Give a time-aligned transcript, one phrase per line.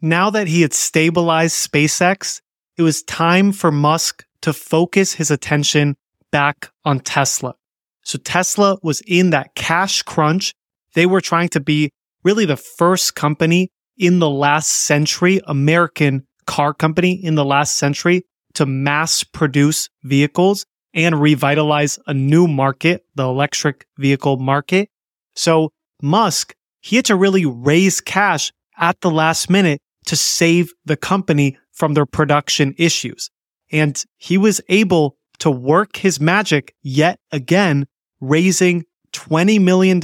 [0.00, 2.40] now that he had stabilized SpaceX,
[2.76, 5.96] it was time for Musk to focus his attention
[6.30, 7.54] back on Tesla.
[8.02, 10.52] So Tesla was in that cash crunch.
[10.94, 11.90] They were trying to be
[12.22, 18.22] really the first company in the last century, American car company in the last century
[18.54, 24.88] to mass produce vehicles and revitalize a new market, the electric vehicle market.
[25.34, 25.70] So
[26.02, 31.58] Musk, he had to really raise cash at the last minute to save the company
[31.72, 33.30] from their production issues.
[33.70, 37.86] And he was able to work his magic yet again,
[38.20, 40.00] raising $20 million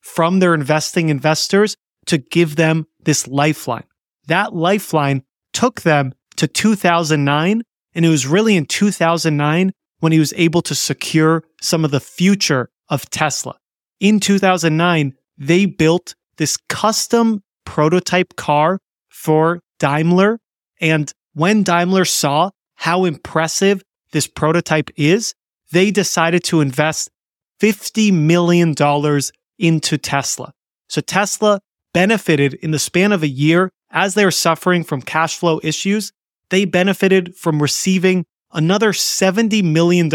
[0.00, 3.84] from their investing investors to give them this lifeline.
[4.26, 7.62] That lifeline took them to 2009.
[7.94, 12.00] And it was really in 2009 when he was able to secure some of the
[12.00, 13.58] future of Tesla.
[14.00, 18.78] In 2009, they built this custom prototype car
[19.18, 20.38] for Daimler.
[20.80, 25.34] And when Daimler saw how impressive this prototype is,
[25.72, 27.10] they decided to invest
[27.60, 28.74] $50 million
[29.58, 30.52] into Tesla.
[30.88, 31.60] So Tesla
[31.92, 36.12] benefited in the span of a year as they were suffering from cash flow issues.
[36.50, 40.08] They benefited from receiving another $70 million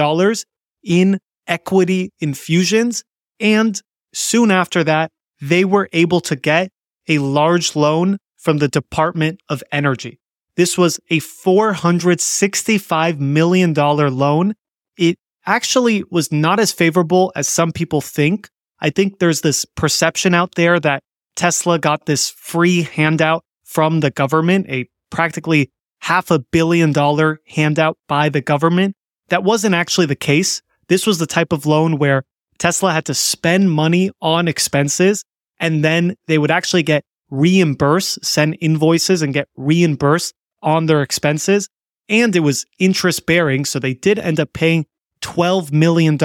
[0.82, 3.04] in equity infusions.
[3.40, 3.80] And
[4.14, 6.70] soon after that, they were able to get
[7.10, 10.20] a large loan from the Department of Energy.
[10.58, 14.54] This was a $465 million loan.
[14.98, 18.50] It actually was not as favorable as some people think.
[18.80, 21.04] I think there's this perception out there that
[21.36, 25.72] Tesla got this free handout from the government, a practically
[26.02, 28.94] half a billion dollar handout by the government.
[29.30, 30.62] That wasn't actually the case.
[30.90, 32.24] This was the type of loan where
[32.60, 35.24] Tesla had to spend money on expenses
[35.60, 37.04] and then they would actually get
[37.34, 41.68] reimbursed, send invoices and get reimbursed on their expenses.
[42.08, 43.66] And it was interest bearing.
[43.66, 44.86] So they did end up paying
[45.22, 46.18] $12 million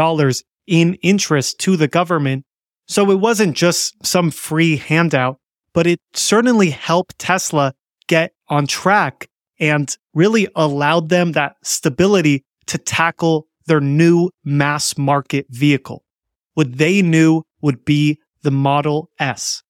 [0.66, 2.44] in interest to the government.
[2.86, 5.38] So it wasn't just some free handout,
[5.72, 7.74] but it certainly helped Tesla
[8.06, 15.46] get on track and really allowed them that stability to tackle their new mass market
[15.48, 16.04] vehicle.
[16.54, 19.62] What they knew would be the Model S.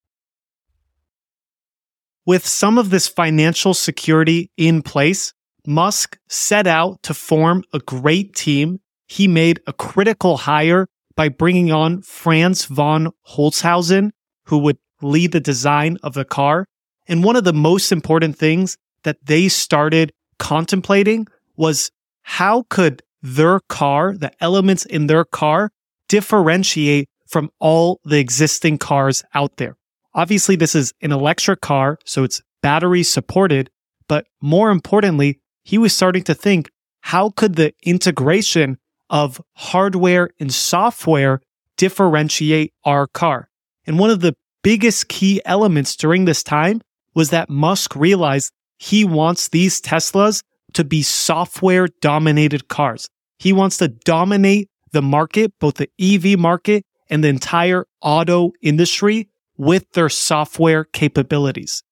[2.29, 5.33] With some of this financial security in place,
[5.67, 8.81] Musk set out to form a great team.
[9.07, 14.11] He made a critical hire by bringing on Franz von Holzhausen,
[14.45, 16.67] who would lead the design of the car.
[17.07, 21.91] And one of the most important things that they started contemplating was
[22.21, 25.71] how could their car, the elements in their car,
[26.09, 29.78] differentiate from all the existing cars out there.
[30.19, 33.71] Obviously, this is an electric car, so it's battery supported.
[34.09, 38.79] But more importantly, he was starting to think how could the integration
[39.11, 41.41] of hardware and software
[41.77, 43.49] differentiate our car?
[43.87, 44.35] And one of the
[44.65, 46.81] biggest key elements during this time
[47.15, 50.43] was that Musk realized he wants these Teslas
[50.73, 53.09] to be software dominated cars.
[53.39, 59.29] He wants to dominate the market, both the EV market and the entire auto industry
[59.59, 61.83] with their software capabilities.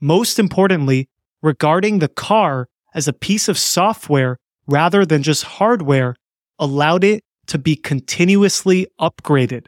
[0.00, 1.08] Most importantly,
[1.42, 6.16] regarding the car as a piece of software rather than just hardware
[6.58, 9.66] allowed it to be continuously upgraded.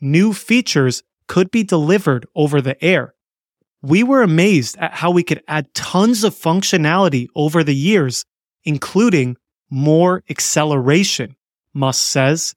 [0.00, 3.14] New features could be delivered over the air
[3.86, 8.24] we were amazed at how we could add tons of functionality over the years,
[8.64, 9.36] including
[9.70, 11.36] more acceleration,
[11.72, 12.54] Musk says.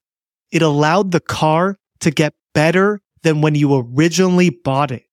[0.51, 5.03] It allowed the car to get better than when you originally bought it.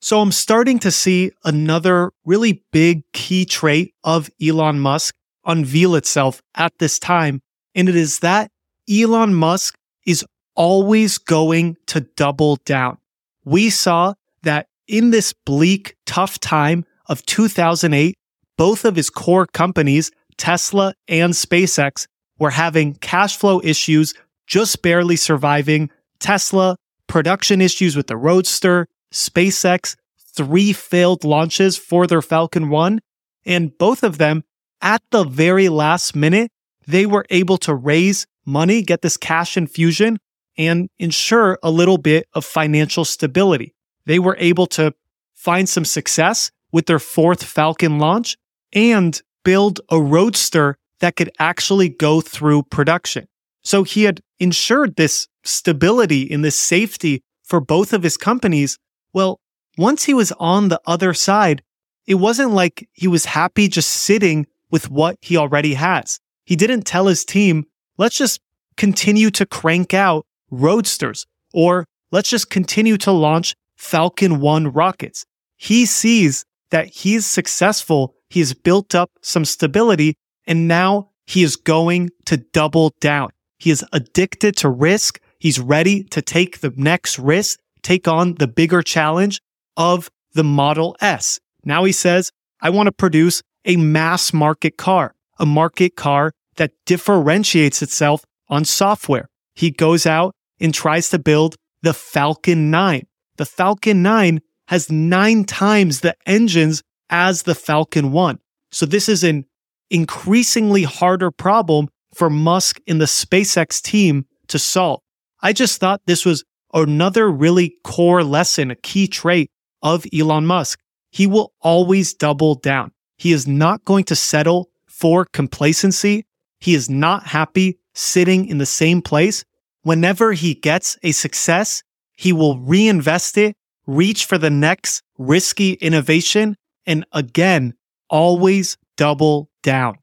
[0.00, 5.14] So I'm starting to see another really big key trait of Elon Musk
[5.44, 7.42] unveil itself at this time.
[7.74, 8.50] And it is that
[8.88, 9.76] Elon Musk
[10.06, 10.24] is
[10.54, 12.98] always going to double down.
[13.44, 18.16] We saw that in this bleak, tough time of 2008,
[18.56, 22.06] both of his core companies, Tesla and SpaceX,
[22.38, 24.14] were having cash flow issues,
[24.46, 25.90] just barely surviving.
[26.20, 26.76] Tesla,
[27.06, 29.96] production issues with the Roadster, SpaceX,
[30.34, 33.00] three failed launches for their Falcon 1.
[33.46, 34.44] And both of them,
[34.80, 36.50] at the very last minute,
[36.86, 40.18] they were able to raise money, get this cash infusion,
[40.56, 43.74] and ensure a little bit of financial stability
[44.08, 44.94] they were able to
[45.34, 48.36] find some success with their fourth Falcon launch
[48.72, 53.28] and build a roadster that could actually go through production.
[53.62, 58.78] So he had ensured this stability and this safety for both of his companies.
[59.12, 59.40] Well,
[59.76, 61.62] once he was on the other side,
[62.06, 66.20] it wasn't like he was happy just sitting with what he already has.
[66.44, 67.66] He didn't tell his team,
[67.96, 68.40] let's just
[68.76, 75.26] continue to crank out roadsters or let's just continue to launch Falcon 1 rockets.
[75.56, 78.14] He sees that he's successful.
[78.30, 80.14] He has built up some stability
[80.46, 83.30] and now he is going to double down.
[83.58, 85.20] He is addicted to risk.
[85.38, 89.40] He's ready to take the next risk, take on the bigger challenge
[89.76, 91.40] of the Model S.
[91.64, 96.72] Now he says, I want to produce a mass market car, a market car that
[96.86, 99.28] differentiates itself on software.
[99.54, 103.06] He goes out and tries to build the Falcon 9.
[103.36, 108.38] The Falcon 9 has nine times the engines as the Falcon 1.
[108.70, 109.46] So this is an
[109.90, 115.00] increasingly harder problem for Musk and the SpaceX team to solve.
[115.40, 116.44] I just thought this was
[116.74, 120.80] another really core lesson, a key trait of Elon Musk.
[121.12, 122.90] He will always double down.
[123.18, 126.26] He is not going to settle for complacency.
[126.58, 129.44] He is not happy sitting in the same place.
[129.82, 131.84] Whenever he gets a success,
[132.16, 133.54] he will reinvest it,
[133.86, 137.74] reach for the next risky innovation, and again,
[138.10, 139.98] always double down.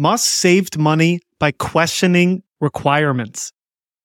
[0.00, 3.52] Musk saved money by questioning requirements.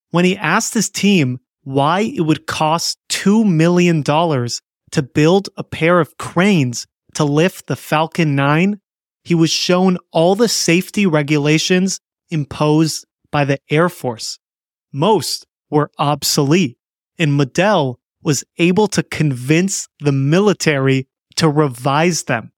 [0.10, 6.00] When he asked his team why it would cost $2 million to build a pair
[6.00, 8.80] of cranes to lift the Falcon 9,
[9.24, 12.00] he was shown all the safety regulations
[12.30, 14.40] imposed by the Air Force.
[14.92, 16.78] Most were obsolete,
[17.20, 22.52] and Mosdell was able to convince the military to revise them.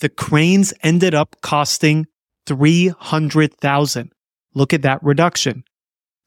[0.00, 2.06] The cranes ended up costing
[2.46, 4.12] 300,000.
[4.54, 5.64] Look at that reduction.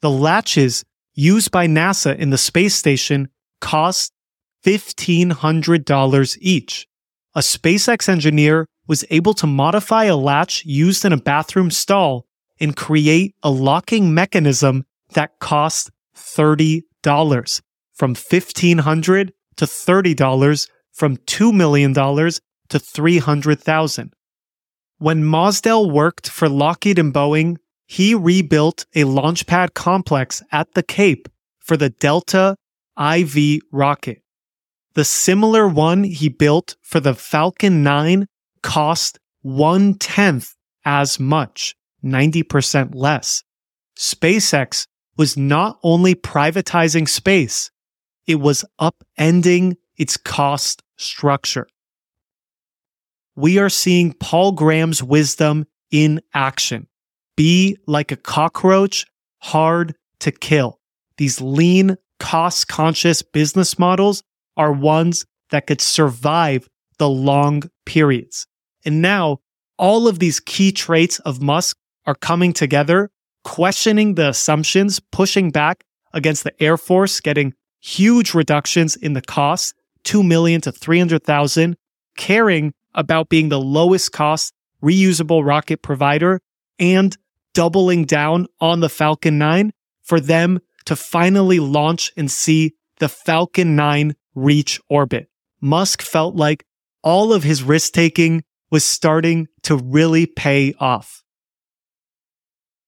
[0.02, 0.84] The latches
[1.14, 3.30] used by NASA in the space station
[3.62, 4.14] cost
[4.66, 6.88] $1,500 each.
[7.36, 12.26] A SpaceX engineer was able to modify a latch used in a bathroom stall
[12.60, 17.62] and create a locking mechanism that cost $30
[17.94, 24.14] from 1,500 to $30 from $2 million to 300,000.
[25.00, 31.30] When Mosdell worked for Lockheed and Boeing, he rebuilt a launchpad complex at the Cape
[31.60, 32.56] for the Delta
[33.00, 34.24] IV rocket.
[34.96, 38.26] The similar one he built for the Falcon 9
[38.64, 43.44] cost one tenth as much, 90% less.
[43.96, 47.70] SpaceX was not only privatizing space,
[48.26, 51.68] it was upending its cost structure
[53.38, 56.88] we are seeing Paul Graham's wisdom in action.
[57.38, 59.06] Be like a cockroach,
[59.44, 60.80] hard to kill.
[61.18, 64.24] These lean, cost conscious business models
[64.58, 66.68] are ones that could survive
[66.98, 68.48] the long periods.
[68.84, 69.38] And now
[69.78, 73.12] all of these key traits of Musk are coming together,
[73.44, 79.76] questioning the assumptions, pushing back against the Air Force, getting huge reductions in the cost,
[80.06, 81.78] 2 million to 300,000,
[82.18, 84.54] caring about being the lowest cost
[84.84, 86.42] reusable rocket provider
[86.80, 87.16] and
[87.54, 89.72] doubling down on the Falcon 9
[90.04, 95.30] for them to finally launch and see the Falcon 9 reach orbit.
[95.62, 96.66] Musk felt like
[97.04, 101.24] all of his risk taking was starting to really pay off.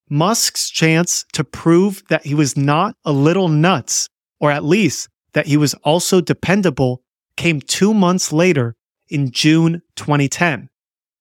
[0.09, 5.45] Musk's chance to prove that he was not a little nuts, or at least that
[5.45, 7.03] he was also dependable,
[7.37, 8.75] came two months later
[9.09, 10.69] in June 2010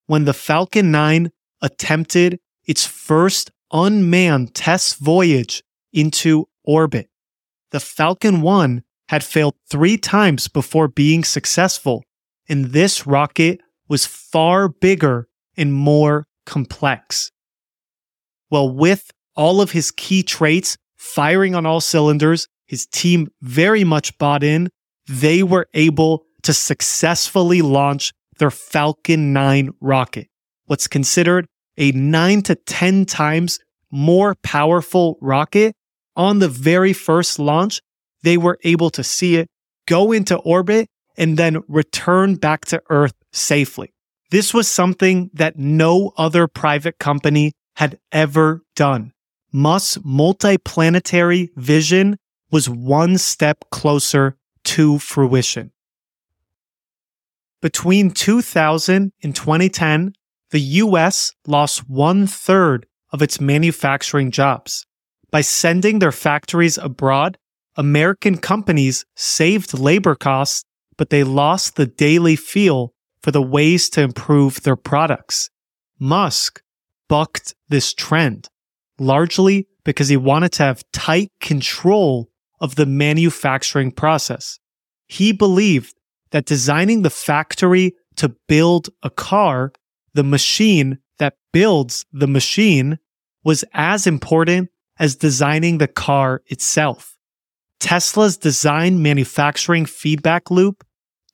[0.07, 1.31] when the Falcon 9
[1.63, 7.09] attempted its first unmanned test voyage into orbit.
[7.71, 12.03] The Falcon 1 had failed three times before being successful,
[12.49, 17.31] and this rocket was far bigger and more complex.
[18.51, 24.17] Well, with all of his key traits firing on all cylinders, his team very much
[24.19, 24.69] bought in,
[25.07, 30.29] they were able to successfully launch their Falcon 9 rocket,
[30.67, 33.59] what's considered a 9 to 10 times
[33.91, 35.75] more powerful rocket.
[36.17, 37.81] On the very first launch,
[38.23, 39.49] they were able to see it
[39.87, 43.93] go into orbit and then return back to Earth safely.
[44.31, 49.13] This was something that no other private company had ever done.
[49.53, 52.19] Musk's multiplanetary vision
[52.51, 55.71] was one step closer to fruition.
[57.61, 60.13] Between 2000 and 2010,
[60.51, 64.87] the US lost one third of its manufacturing jobs.
[65.31, 67.37] By sending their factories abroad,
[67.77, 70.65] American companies saved labor costs,
[70.97, 75.51] but they lost the daily feel for the ways to improve their products.
[75.99, 76.63] Musk
[77.09, 78.49] bucked this trend,
[78.99, 82.29] largely because he wanted to have tight control
[82.61, 84.59] of the manufacturing process.
[85.07, 85.95] He believed
[86.31, 89.73] that designing the factory to build a car,
[90.15, 92.99] the machine that builds the machine,
[93.45, 97.17] was as important as designing the car itself.
[97.81, 100.85] Tesla's design manufacturing feedback loop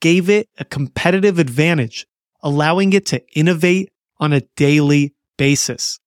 [0.01, 2.07] gave it a competitive advantage,
[2.43, 5.99] allowing it to innovate on a daily basis.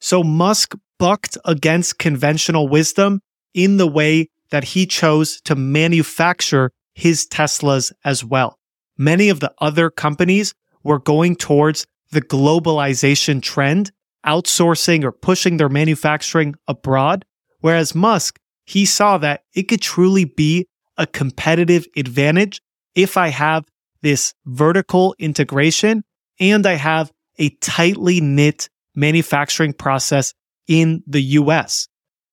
[0.00, 3.20] So Musk bucked against conventional wisdom
[3.54, 8.58] in the way that he chose to manufacture his Teslas as well.
[8.96, 13.92] Many of the other companies were going towards the globalization trend,
[14.26, 17.24] outsourcing or pushing their manufacturing abroad.
[17.60, 20.66] Whereas Musk, he saw that it could truly be
[20.96, 22.60] a competitive advantage
[22.94, 23.64] if I have
[24.02, 26.04] this vertical integration
[26.38, 30.34] and I have a tightly knit manufacturing process
[30.66, 31.88] in the US.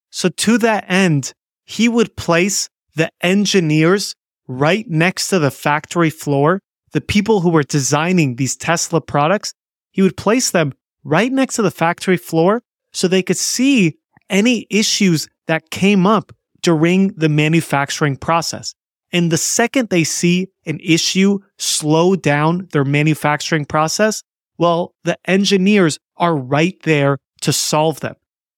[0.09, 1.33] So to that end,
[1.65, 4.15] he would place the engineers
[4.47, 6.61] right next to the factory floor,
[6.91, 9.53] the people who were designing these Tesla products,
[9.91, 10.73] he would place them
[11.03, 12.61] right next to the factory floor
[12.91, 13.97] so they could see
[14.29, 18.73] any issues that came up during the manufacturing process.
[19.11, 24.23] And the second they see an issue slow down their manufacturing process,
[24.57, 28.15] well, the engineers are right there to solve them.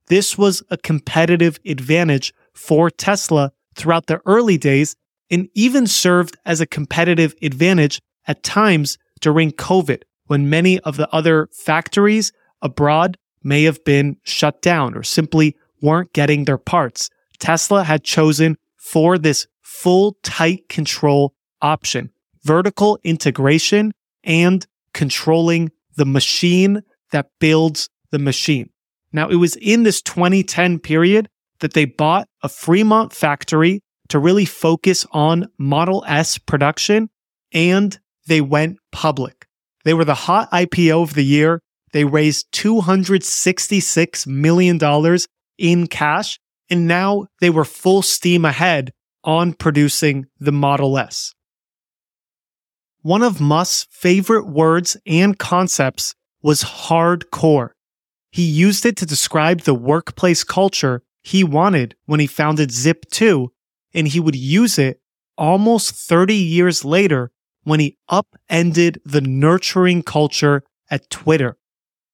[0.07, 4.95] This was a competitive advantage for Tesla throughout the early days
[5.29, 11.09] and even served as a competitive advantage at times during COVID when many of the
[11.13, 12.31] other factories
[12.61, 17.09] abroad may have been shut down or simply weren't getting their parts.
[17.39, 22.11] Tesla had chosen for this full tight control option,
[22.43, 23.93] vertical integration
[24.23, 26.81] and controlling the machine
[27.11, 28.69] that builds the machine.
[29.11, 34.45] Now, it was in this 2010 period that they bought a Fremont factory to really
[34.45, 37.09] focus on Model S production
[37.51, 39.47] and they went public.
[39.85, 41.61] They were the hot IPO of the year.
[41.93, 45.17] They raised $266 million
[45.57, 46.39] in cash
[46.69, 48.91] and now they were full steam ahead
[49.23, 51.33] on producing the Model S.
[53.01, 57.69] One of Musk's favorite words and concepts was hardcore.
[58.31, 63.47] He used it to describe the workplace culture he wanted when he founded Zip2,
[63.93, 65.01] and he would use it
[65.37, 67.31] almost 30 years later
[67.63, 71.57] when he upended the nurturing culture at Twitter.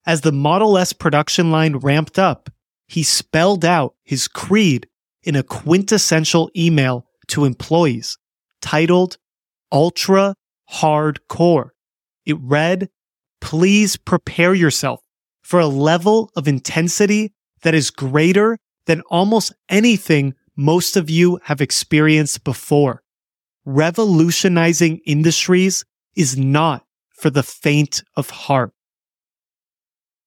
[0.05, 2.49] As the Model S production line ramped up,
[2.87, 4.87] he spelled out his creed
[5.23, 8.17] in a quintessential email to employees
[8.61, 9.17] titled
[9.71, 10.35] Ultra
[10.71, 11.69] Hardcore.
[12.25, 12.89] It read,
[13.41, 15.01] Please prepare yourself
[15.43, 21.61] for a level of intensity that is greater than almost anything most of you have
[21.61, 23.01] experienced before.
[23.65, 25.83] Revolutionizing industries
[26.15, 26.83] is not
[27.17, 28.71] for the faint of heart.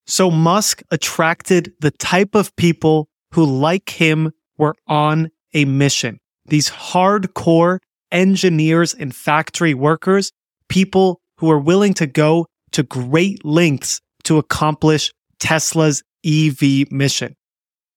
[0.06, 6.18] So Musk attracted the type of people who, like him, were on a mission.
[6.46, 7.78] These hardcore
[8.10, 10.32] engineers and factory workers,
[10.68, 17.36] people who are willing to go to great lengths to accomplish Tesla's EV mission.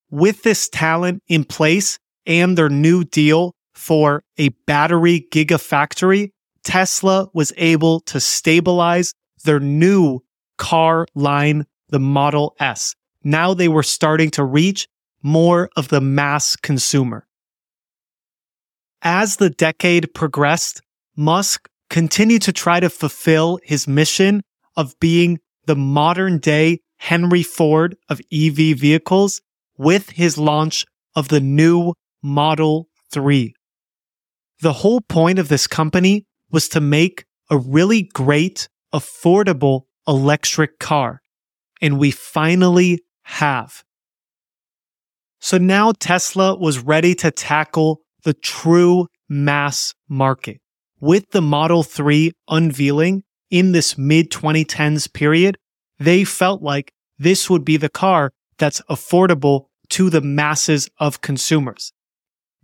[0.10, 6.32] With this talent in place and their new deal for a battery gigafactory,
[6.64, 9.14] Tesla was able to stabilize
[9.44, 10.20] their new
[10.58, 12.96] car line the Model S.
[13.24, 14.88] Now they were starting to reach
[15.22, 17.28] more of the mass consumer.
[19.02, 20.82] As the decade progressed,
[21.16, 24.42] Musk continued to try to fulfill his mission
[24.78, 29.42] of being the modern day Henry Ford of EV vehicles
[29.78, 30.86] with his launch
[31.16, 33.54] of the new Model 3.
[34.62, 41.22] The whole point of this company was to make a really great, affordable electric car
[41.82, 43.84] and we finally have.
[45.40, 50.60] So now Tesla was ready to tackle the true mass market.
[51.00, 55.58] With the Model 3 unveiling in this mid 2010s period,
[56.00, 61.92] they felt like this would be the car that's affordable to the masses of consumers.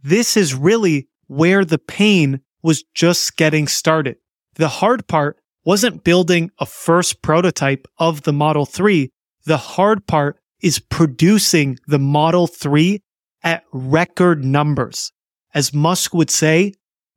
[0.04, 4.18] This is really where the pain was just getting started.
[4.56, 9.12] The hard part wasn't building a first prototype of the Model 3.
[9.46, 13.02] The hard part is producing the Model 3
[13.44, 15.12] at record numbers.
[15.54, 16.74] As Musk would say,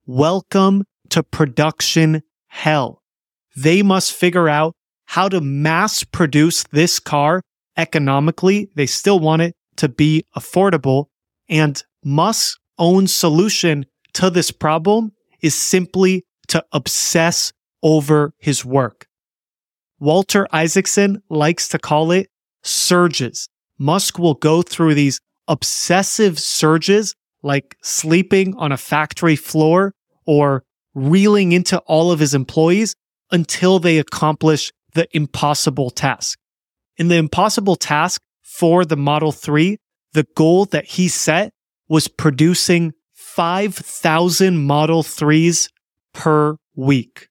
[0.07, 3.03] welcome to production hell.
[3.57, 4.75] They must figure out
[5.07, 7.43] how to mass produce this car
[7.77, 8.71] economically.
[8.77, 11.07] They still want it to be affordable.
[11.49, 19.07] And Musk's own solution to this problem is simply to obsess over his work.
[20.01, 22.29] Walter Isaacson likes to call it
[22.63, 23.49] surges.
[23.79, 29.95] Musk will go through these obsessive surges like sleeping on a factory floor
[30.27, 32.95] or reeling into all of his employees
[33.31, 36.39] until they accomplish the impossible task.
[36.97, 39.79] In the impossible task for the Model 3,
[40.13, 41.53] the goal that he set
[41.91, 45.69] was producing 5,000 Model 3s
[46.15, 47.29] per week.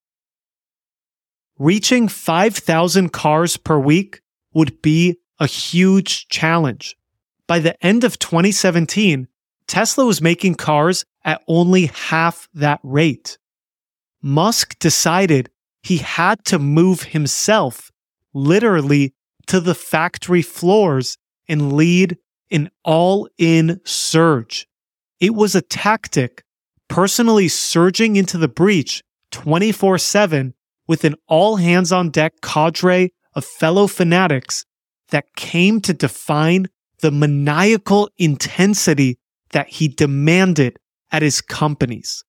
[1.58, 4.20] Reaching 5,000 cars per week
[4.52, 6.94] would be a huge challenge.
[7.48, 9.26] By the end of 2017,
[9.66, 13.38] Tesla was making cars at only half that rate.
[14.22, 15.48] Musk decided
[15.82, 17.90] he had to move himself
[18.34, 19.14] literally
[19.46, 21.16] to the factory floors
[21.48, 22.18] and lead
[22.50, 24.66] an all in surge.
[25.20, 26.44] It was a tactic,
[26.88, 29.02] personally surging into the breach
[29.32, 30.54] 24 7
[30.88, 34.64] with an all hands on deck cadre of fellow fanatics
[35.10, 36.66] that came to define
[37.00, 39.18] the maniacal intensity
[39.50, 40.78] that he demanded
[41.10, 42.24] at his companies.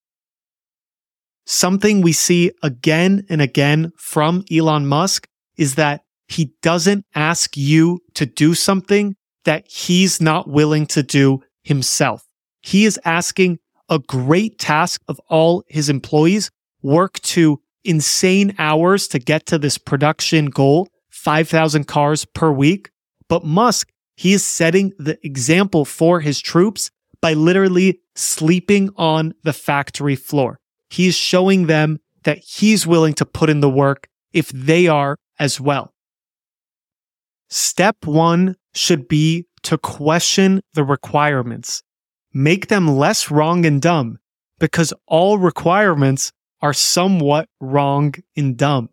[1.44, 8.00] Something we see again and again from Elon Musk is that he doesn't ask you
[8.14, 12.26] to do something that he's not willing to do himself.
[12.62, 13.58] He is asking
[13.88, 16.50] a great task of all his employees
[16.82, 22.90] work to insane hours to get to this production goal, 5,000 cars per week.
[23.28, 29.52] But Musk, he is setting the example for his troops by literally sleeping on the
[29.52, 30.58] factory floor.
[30.90, 35.60] He's showing them that he's willing to put in the work if they are as
[35.60, 35.92] well.
[37.48, 41.82] Step one should be to question the requirements.
[42.32, 44.18] Make them less wrong and dumb
[44.58, 48.88] because all requirements are somewhat wrong and dumb.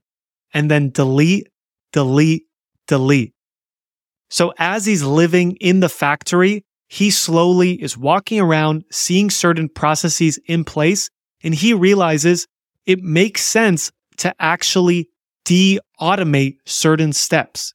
[0.53, 1.47] And then delete,
[1.93, 2.45] delete,
[2.87, 3.33] delete.
[4.29, 10.39] So as he's living in the factory, he slowly is walking around, seeing certain processes
[10.45, 11.09] in place,
[11.43, 12.47] and he realizes
[12.85, 15.09] it makes sense to actually
[15.45, 17.73] de automate certain steps.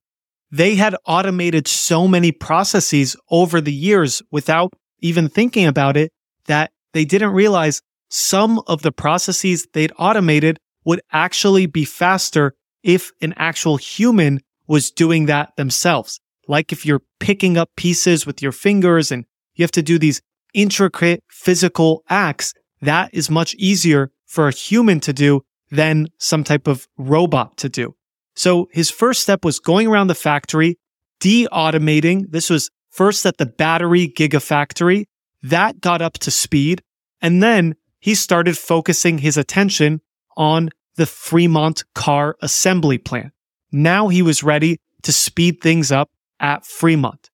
[0.54, 6.12] They had automated so many processes over the years without even thinking about it
[6.46, 13.10] that they didn't realize some of the processes they'd automated would actually be faster if
[13.20, 14.38] an actual human
[14.68, 16.20] was doing that themselves.
[16.46, 19.24] Like if you're picking up pieces with your fingers and
[19.56, 20.22] you have to do these
[20.54, 26.68] intricate physical acts, that is much easier for a human to do than some type
[26.68, 27.96] of robot to do.
[28.36, 30.78] So his first step was going around the factory,
[31.20, 32.30] de-automating.
[32.30, 35.06] This was first at the battery gigafactory.
[35.42, 36.82] That got up to speed.
[37.20, 40.00] And then he started focusing his attention
[40.36, 43.32] on the Fremont car assembly plant.
[43.72, 47.30] Now he was ready to speed things up at Fremont.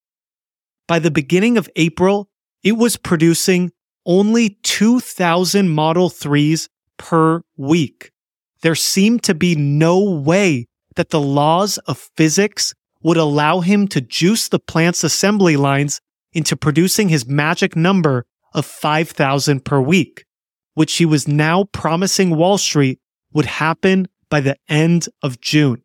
[0.87, 2.29] By the beginning of April,
[2.63, 3.73] it was producing
[4.07, 8.13] only 2,000 Model 3s per week.
[8.63, 14.01] There seemed to be no way that the laws of physics would allow him to
[14.01, 16.01] juice the plant's assembly lines
[16.33, 20.25] into producing his magic number of 5,000 per week,
[20.75, 22.99] which he was now promising Wall Street
[23.33, 25.83] would happen by the end of June.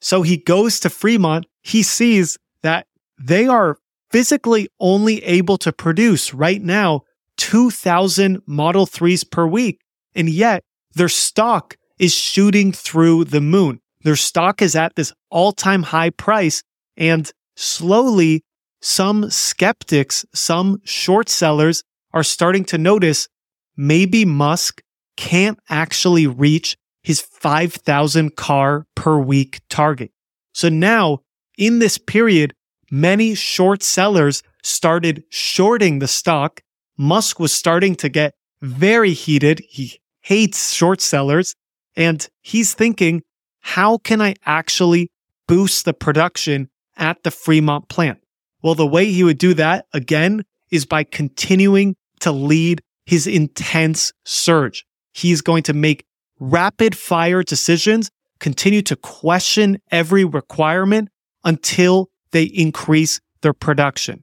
[0.00, 1.46] So he goes to Fremont.
[1.62, 2.86] He sees that
[3.20, 3.78] they are
[4.10, 7.02] physically only able to produce right now
[7.38, 9.80] 2,000 Model 3s per week.
[10.14, 10.62] And yet
[10.94, 13.80] their stock is shooting through the moon.
[14.02, 16.64] Their stock is at this all time high price.
[16.96, 18.42] And slowly,
[18.80, 23.28] some skeptics, some short sellers are starting to notice
[23.76, 24.82] maybe Musk
[25.16, 30.10] can't actually reach his 5,000 car per week target.
[30.52, 31.20] So now
[31.56, 32.52] in this period,
[32.90, 36.62] many short sellers started shorting the stock.
[36.98, 39.62] Musk was starting to get very heated.
[39.68, 41.54] He hates short sellers
[41.96, 43.22] and he's thinking,
[43.60, 45.10] how can I actually
[45.46, 48.18] boost the production at the Fremont plant?
[48.62, 54.12] Well, the way he would do that again is by continuing to lead his intense
[54.24, 54.84] surge.
[55.12, 56.04] He's going to make
[56.38, 61.08] rapid fire decisions, continue to question every requirement
[61.44, 64.22] until they increase their production.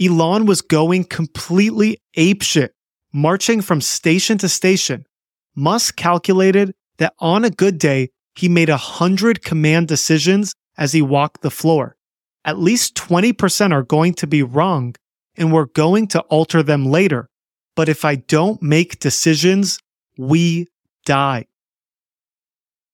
[0.00, 2.70] Elon was going completely apeshit,
[3.12, 5.04] marching from station to station.
[5.54, 11.02] Musk calculated that on a good day, he made a hundred command decisions as he
[11.02, 11.96] walked the floor.
[12.44, 14.94] At least 20% are going to be wrong,
[15.36, 17.28] and we're going to alter them later.
[17.76, 19.78] But if I don't make decisions,
[20.18, 20.68] we
[21.06, 21.46] die.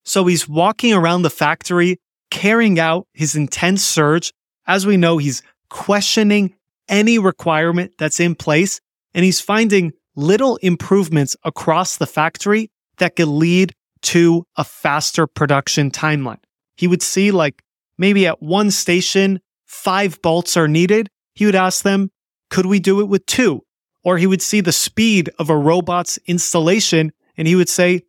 [0.05, 1.99] So he's walking around the factory,
[2.31, 4.33] carrying out his intense surge.
[4.67, 6.55] As we know, he's questioning
[6.89, 8.81] any requirement that's in place,
[9.15, 15.91] and he's finding little improvements across the factory that could lead to a faster production
[15.91, 16.41] timeline.
[16.77, 17.63] He would see like
[17.99, 21.11] maybe at one station, five bolts are needed.
[21.35, 22.11] He would ask them,
[22.49, 23.63] could we do it with two?
[24.03, 28.03] Or he would see the speed of a robot's installation and he would say,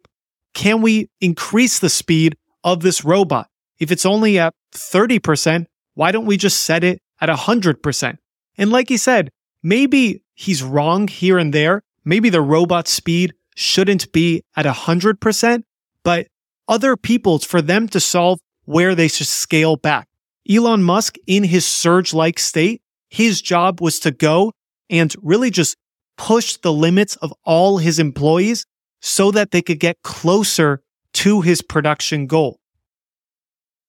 [0.53, 3.47] can we increase the speed of this robot?
[3.79, 8.17] If it's only at 30%, why don't we just set it at 100%?
[8.57, 9.29] And like he said,
[9.63, 11.83] maybe he's wrong here and there.
[12.03, 15.63] Maybe the robot speed shouldn't be at 100%,
[16.03, 16.27] but
[16.67, 20.07] other people's for them to solve where they should scale back.
[20.49, 24.53] Elon Musk, in his surge like state, his job was to go
[24.89, 25.77] and really just
[26.17, 28.65] push the limits of all his employees
[29.01, 30.81] so that they could get closer
[31.13, 32.59] to his production goal.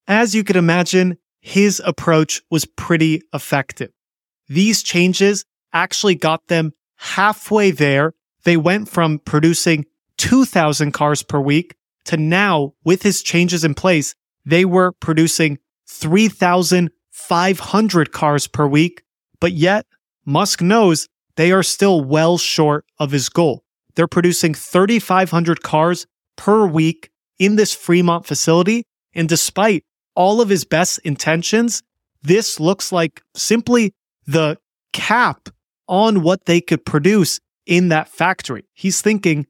[0.06, 3.90] As you could imagine, his approach was pretty effective.
[4.48, 8.14] These changes actually got them halfway there.
[8.44, 9.84] They went from producing
[10.18, 18.12] 2,000 cars per week to now, with his changes in place, they were producing 3,500
[18.12, 19.02] cars per week.
[19.40, 19.84] But yet,
[20.24, 23.62] Musk knows they are still well short of his goal.
[23.94, 28.84] They're producing 3,500 cars per week in this Fremont facility.
[29.14, 29.84] And despite
[30.14, 31.82] all of his best intentions,
[32.22, 33.92] this looks like simply
[34.26, 34.56] the
[34.92, 35.50] cap
[35.92, 38.64] on what they could produce in that factory.
[38.72, 39.46] He's thinking,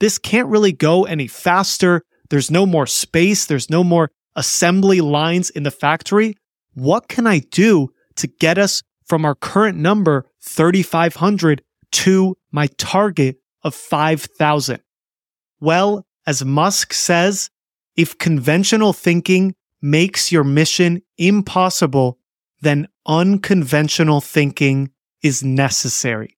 [0.00, 2.02] this can't really go any faster.
[2.28, 3.46] There's no more space.
[3.46, 6.34] There's no more assembly lines in the factory.
[6.74, 13.38] What can I do to get us from our current number, 3,500, to my target
[13.62, 14.82] of 5,000?
[15.58, 17.48] Well, as Musk says,
[17.96, 22.18] if conventional thinking makes your mission impossible,
[22.60, 24.90] then unconventional thinking
[25.22, 26.36] is necessary.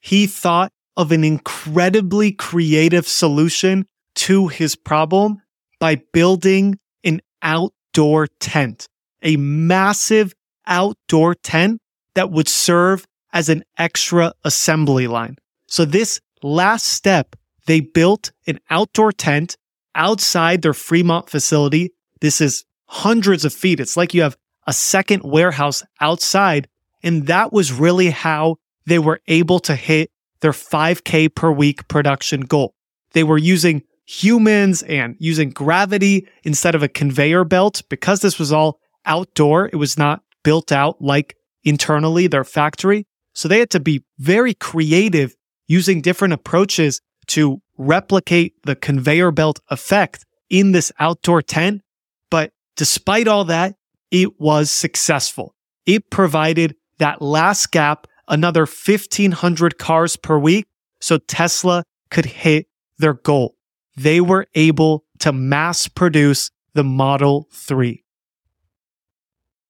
[0.00, 5.40] He thought of an incredibly creative solution to his problem
[5.78, 8.88] by building an outdoor tent,
[9.22, 10.34] a massive
[10.66, 11.80] outdoor tent
[12.14, 15.36] that would serve as an extra assembly line.
[15.66, 17.34] So this last step,
[17.66, 19.56] they built an outdoor tent
[19.94, 21.92] outside their Fremont facility.
[22.20, 23.80] This is hundreds of feet.
[23.80, 26.68] It's like you have a second warehouse outside.
[27.02, 30.10] And that was really how they were able to hit
[30.40, 32.74] their 5K per week production goal.
[33.12, 38.52] They were using humans and using gravity instead of a conveyor belt because this was
[38.52, 39.66] all outdoor.
[39.72, 43.06] It was not built out like internally their factory.
[43.34, 45.34] So they had to be very creative
[45.68, 51.82] using different approaches to replicate the conveyor belt effect in this outdoor tent.
[52.30, 53.76] But despite all that,
[54.10, 55.54] it was successful.
[55.86, 60.66] It provided that last gap another 1500 cars per week
[61.00, 62.66] so Tesla could hit
[62.98, 63.56] their goal.
[63.96, 68.02] They were able to mass produce the Model 3.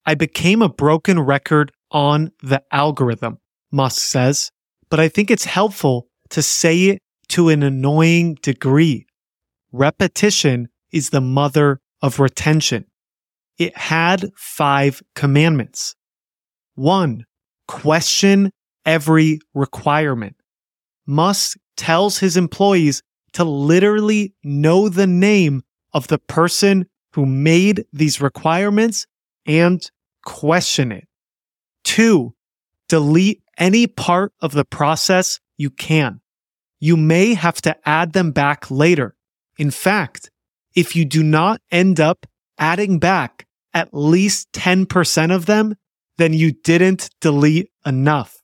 [0.05, 3.39] I became a broken record on the algorithm,
[3.71, 4.51] Musk says,
[4.91, 9.07] but I think it's helpful to say it to an annoying degree.
[9.73, 12.87] Repetition is the mother of retention.
[13.59, 15.95] It had five commandments.
[16.83, 17.27] One,
[17.69, 18.51] question
[18.85, 20.35] every requirement.
[21.07, 28.21] Musk tells his employees to literally know the name of the person who made these
[28.21, 29.07] requirements
[29.47, 29.89] and
[30.25, 31.07] question it.
[31.85, 32.35] Two,
[32.89, 36.21] delete any part of the process you can.
[36.81, 39.15] You may have to add them back later.
[39.57, 40.33] In fact,
[40.75, 42.27] if you do not end up
[42.59, 45.77] adding back at least 10% of them,
[46.23, 48.37] then you didn't delete enough.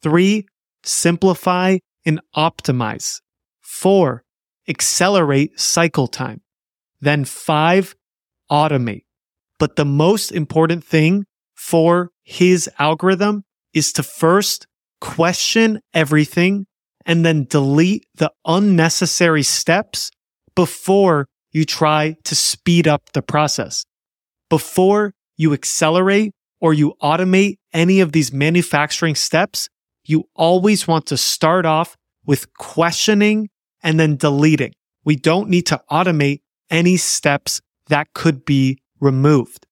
[0.00, 0.46] Three,
[0.84, 3.20] simplify and optimize.
[3.60, 4.22] Four,
[4.68, 6.40] accelerate cycle time.
[7.00, 7.96] Then five,
[8.48, 9.06] automate.
[9.58, 11.24] But the most important thing
[11.56, 13.42] for his algorithm
[13.74, 14.68] is to first
[15.00, 16.66] question everything
[17.04, 20.12] and then delete the unnecessary steps
[20.54, 23.84] before you try to speed up the process.
[24.48, 29.68] Before you accelerate, or you automate any of these manufacturing steps,
[30.04, 33.48] you always want to start off with questioning
[33.82, 34.72] and then deleting.
[35.04, 36.40] We don't need to automate
[36.70, 39.66] any steps that could be removed.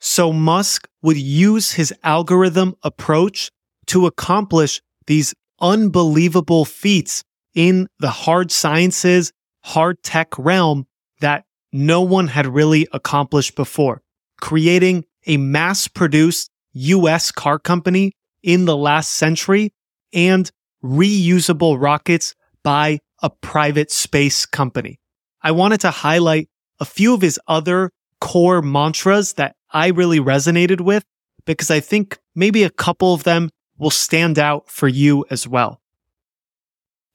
[0.00, 3.50] So Musk would use his algorithm approach
[3.86, 7.22] to accomplish these unbelievable feats
[7.54, 10.86] in the hard sciences, hard tech realm
[11.20, 14.02] that no one had really accomplished before,
[14.40, 19.72] creating a mass produced US car company in the last century
[20.12, 20.50] and
[20.82, 24.98] reusable rockets by a private space company.
[25.42, 26.48] I wanted to highlight
[26.80, 31.04] a few of his other core mantras that I really resonated with
[31.46, 35.80] because I think maybe a couple of them will stand out for you as well.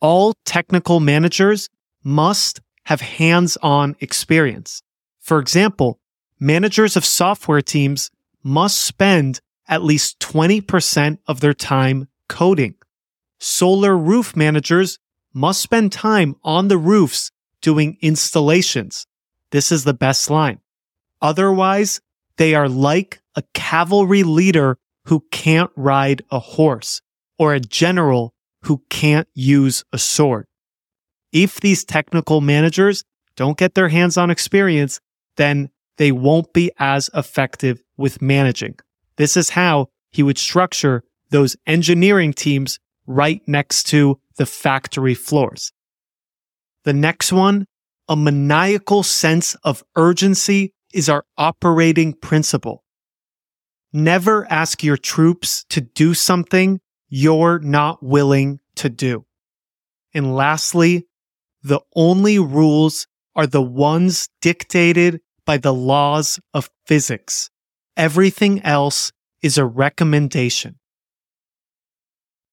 [0.02, 1.70] All technical managers
[2.04, 4.82] must have hands on experience.
[5.20, 6.00] For example,
[6.40, 8.12] managers of software teams
[8.44, 12.76] must spend at least 20% of their time coding.
[13.40, 15.00] Solar roof managers
[15.34, 19.06] must spend time on the roofs doing installations.
[19.52, 20.60] This is the best line.
[21.22, 22.02] Otherwise,
[22.38, 27.02] they are like a cavalry leader who can't ride a horse
[27.38, 30.46] or a general who can't use a sword.
[31.32, 33.04] If these technical managers
[33.36, 35.00] don't get their hands on experience,
[35.36, 35.70] then
[36.00, 38.80] they won't be as effective with managing.
[39.18, 45.74] This is how he would structure those engineering teams right next to the factory floors.
[46.86, 47.66] The next one,
[48.08, 52.86] a maniacal sense of urgency is our operating principle.
[53.92, 59.26] Never ask your troops to do something you're not willing to do.
[60.14, 61.08] And lastly,
[61.62, 67.50] the only rules are the ones dictated by the laws of physics.
[67.98, 70.76] Everything else is a recommendation.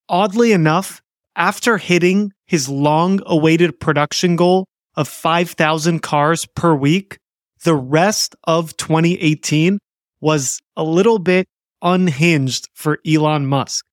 [0.09, 1.03] Oddly enough,
[1.37, 7.19] after hitting his long awaited production goal of 5,000 cars per week,
[7.65, 9.79] the rest of 2018
[10.23, 11.47] was a little bit
[11.83, 13.85] unhinged for Elon Musk.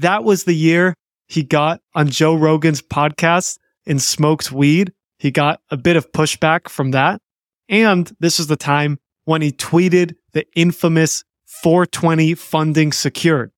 [0.00, 0.94] That was the year
[1.28, 4.92] he got on Joe Rogan's podcast and smoked weed.
[5.20, 7.20] He got a bit of pushback from that.
[7.68, 13.52] And this is the time when he tweeted the infamous 420 funding secured.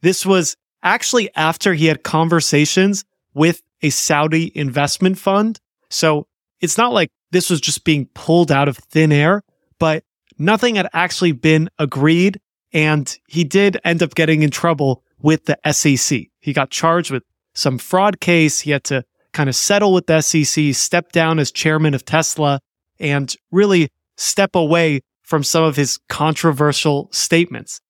[0.00, 5.60] This was actually after he had conversations with a Saudi investment fund.
[5.90, 6.26] So
[6.60, 9.42] it's not like this was just being pulled out of thin air,
[9.78, 10.04] but
[10.38, 12.40] nothing had actually been agreed.
[12.72, 16.22] And he did end up getting in trouble with the SEC.
[16.40, 17.22] He got charged with
[17.54, 18.60] some fraud case.
[18.60, 22.60] He had to kind of settle with the SEC, step down as chairman of Tesla,
[22.98, 27.80] and really step away from some of his controversial statements.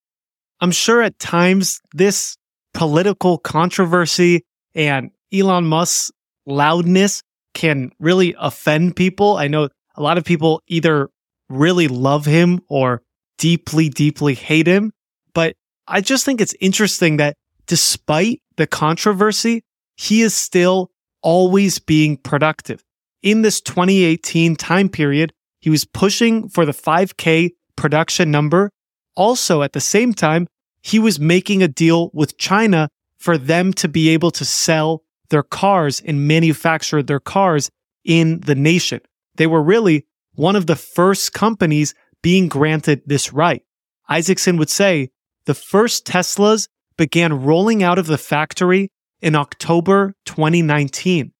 [0.61, 2.37] I'm sure at times this
[2.73, 6.13] political controversy and Elon Musk's
[6.47, 7.23] loudness
[7.55, 9.37] can really offend people.
[9.37, 11.11] I know a lot of people either
[11.49, 13.03] really love him or
[13.39, 14.93] deeply, deeply hate him.
[15.35, 17.37] But I just think it's interesting that
[17.67, 19.65] despite the controversy,
[19.97, 20.91] he is still
[21.23, 22.83] always being productive.
[23.23, 28.71] In this 2018 time period, he was pushing for the 5K production number.
[29.15, 30.49] Also, at the same time,
[30.83, 35.45] he was making a deal with China for them to be able to sell their
[35.45, 37.71] cars and manufacture their cars
[38.05, 39.01] in the nation.
[39.37, 40.05] They were really
[40.35, 43.63] one of the first companies being granted this right.
[44.09, 45.11] Isaacson would say
[45.47, 51.33] the first Teslas began rolling out of the factory in October 2019.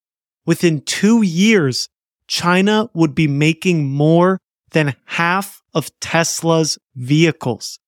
[0.45, 1.89] Within two years,
[2.27, 4.39] China would be making more
[4.71, 7.79] than half of Tesla's vehicles.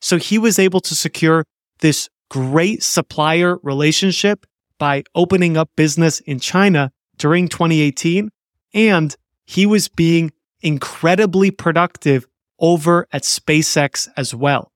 [0.00, 1.44] So he was able to secure
[1.80, 4.46] this great supplier relationship
[4.78, 8.30] by opening up business in China during 2018.
[8.72, 9.14] And
[9.46, 12.26] he was being incredibly productive
[12.58, 14.72] over at SpaceX as well.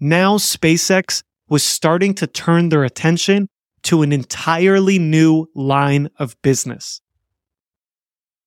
[0.00, 3.48] Now SpaceX was starting to turn their attention
[3.84, 7.00] to an entirely new line of business.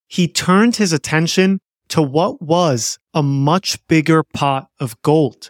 [0.07, 5.49] He turned his attention to what was a much bigger pot of gold,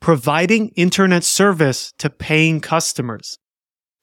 [0.00, 3.38] providing internet service to paying customers.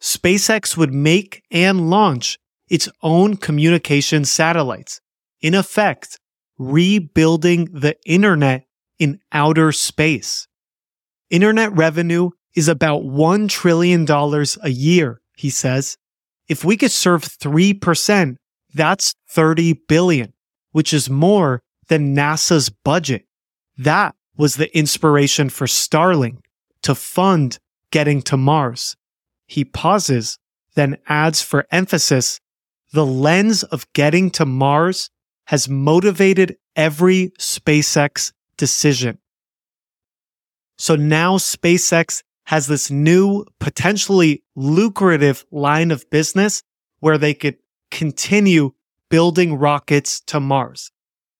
[0.01, 5.01] SpaceX would make and launch its own communication satellites,
[5.41, 6.17] in effect,
[6.57, 8.65] rebuilding the internet
[8.97, 10.47] in outer space.
[11.29, 15.97] Internet revenue is about $1 trillion a year, he says.
[16.47, 18.35] If we could serve 3%,
[18.73, 20.33] that's 30 billion,
[20.71, 23.25] which is more than NASA's budget.
[23.77, 26.37] That was the inspiration for Starlink
[26.83, 27.57] to fund
[27.91, 28.95] getting to Mars.
[29.45, 30.37] He pauses,
[30.75, 32.39] then adds for emphasis,
[32.93, 35.09] the lens of getting to Mars
[35.45, 39.17] has motivated every SpaceX decision.
[40.77, 46.63] So now SpaceX has this new, potentially lucrative line of business
[46.99, 47.55] where they could
[47.91, 48.71] continue
[49.09, 50.91] building rockets to Mars.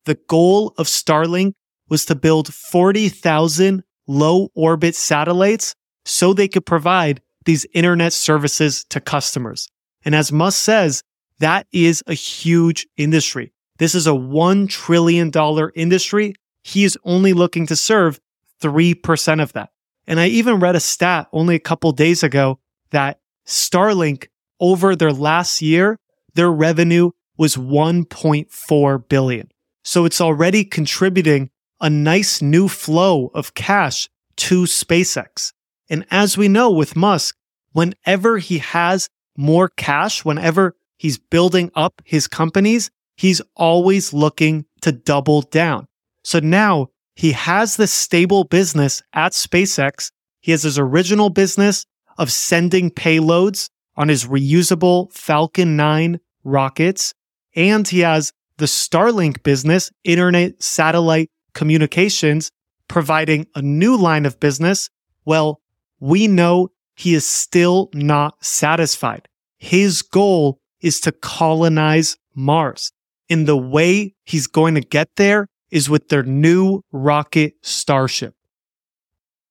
[0.06, 1.52] The goal of Starlink
[1.90, 9.02] was to build 40,000 low orbit satellites so they could provide these internet services to
[9.02, 9.68] customers.
[10.06, 11.04] And as Musk says,
[11.40, 13.52] that is a huge industry.
[13.80, 15.30] This is a $1 trillion
[15.76, 16.36] industry.
[16.64, 18.18] He is only looking to serve
[18.62, 19.72] 3% of that.
[20.12, 24.28] And I even read a stat only a couple days ago that Starlink
[24.60, 25.98] over their last year,
[26.34, 29.50] their revenue was 1.4 billion.
[29.86, 35.54] So it's already contributing a nice new flow of cash to SpaceX.
[35.90, 37.38] And as we know with Musk,
[37.72, 44.92] whenever he has more cash, whenever he's building up his companies, he's always looking to
[44.92, 45.88] double down.
[46.26, 46.90] So now
[47.22, 50.12] he has this stable business at SpaceX.
[50.40, 51.86] He has his original business
[52.18, 57.14] of sending payloads on his reusable Falcon 9 rockets.
[57.56, 62.50] And he has the Starlink business, internet satellite communications,
[62.88, 64.90] providing a new line of business.
[65.24, 65.62] Well,
[66.00, 69.28] we know he is still not satisfied.
[69.60, 72.92] His goal is to colonize Mars.
[73.30, 78.36] And the way he's going to get there is with their new rocket Starship.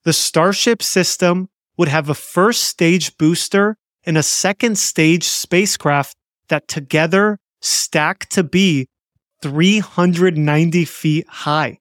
[0.05, 6.17] The Starship system would have a first stage booster and a second stage spacecraft
[6.49, 8.89] that together stack to be
[9.43, 11.79] 390 feet high,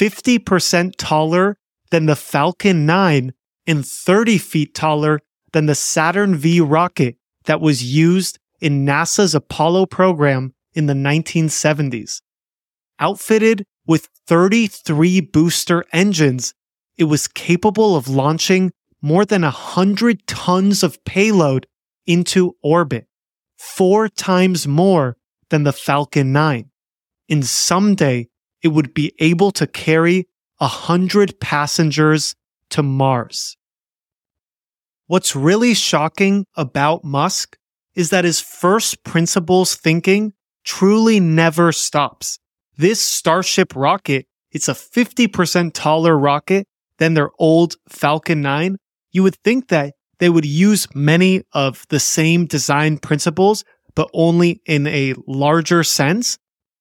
[0.00, 1.56] 50% taller
[1.90, 3.32] than the Falcon 9
[3.66, 5.20] and 30 feet taller
[5.52, 12.20] than the Saturn V rocket that was used in NASA's Apollo program in the 1970s.
[12.98, 16.54] Outfitted with 33 booster engines,
[16.96, 21.66] it was capable of launching more than 100 tons of payload
[22.06, 23.06] into orbit,
[23.58, 25.16] four times more
[25.50, 26.70] than the Falcon 9.
[27.28, 28.28] And someday
[28.62, 30.26] it would be able to carry
[30.58, 32.34] 100 passengers
[32.70, 33.56] to Mars.
[35.06, 37.56] What's really shocking about Musk
[37.94, 40.32] is that his first principles thinking
[40.64, 42.38] truly never stops.
[42.78, 46.66] This Starship rocket, it's a 50% taller rocket
[46.98, 48.76] than their old Falcon 9.
[49.12, 54.60] You would think that they would use many of the same design principles, but only
[54.66, 56.36] in a larger sense.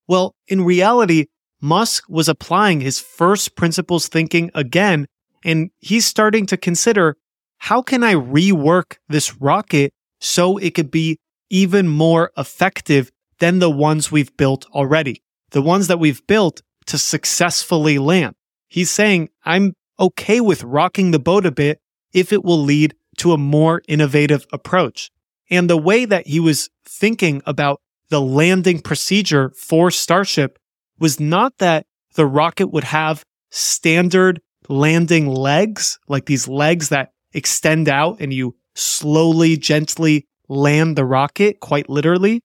[0.05, 1.27] Well, in reality,
[1.62, 5.08] Musk was applying his first principles thinking again,
[5.45, 7.15] and he's starting to consider
[7.58, 13.71] how can I rework this rocket so it could be even more effective than the
[13.71, 18.36] ones we've built already, the ones that we've built to successfully land.
[18.67, 21.79] He's saying, I'm okay with rocking the boat a bit
[22.13, 25.12] if it will lead to a more innovative approach.
[25.49, 27.79] And the way that he was thinking about
[28.10, 30.58] the landing procedure for Starship
[30.99, 37.89] was not that the rocket would have standard landing legs, like these legs that extend
[37.89, 42.41] out and you slowly, gently land the rocket, quite literally.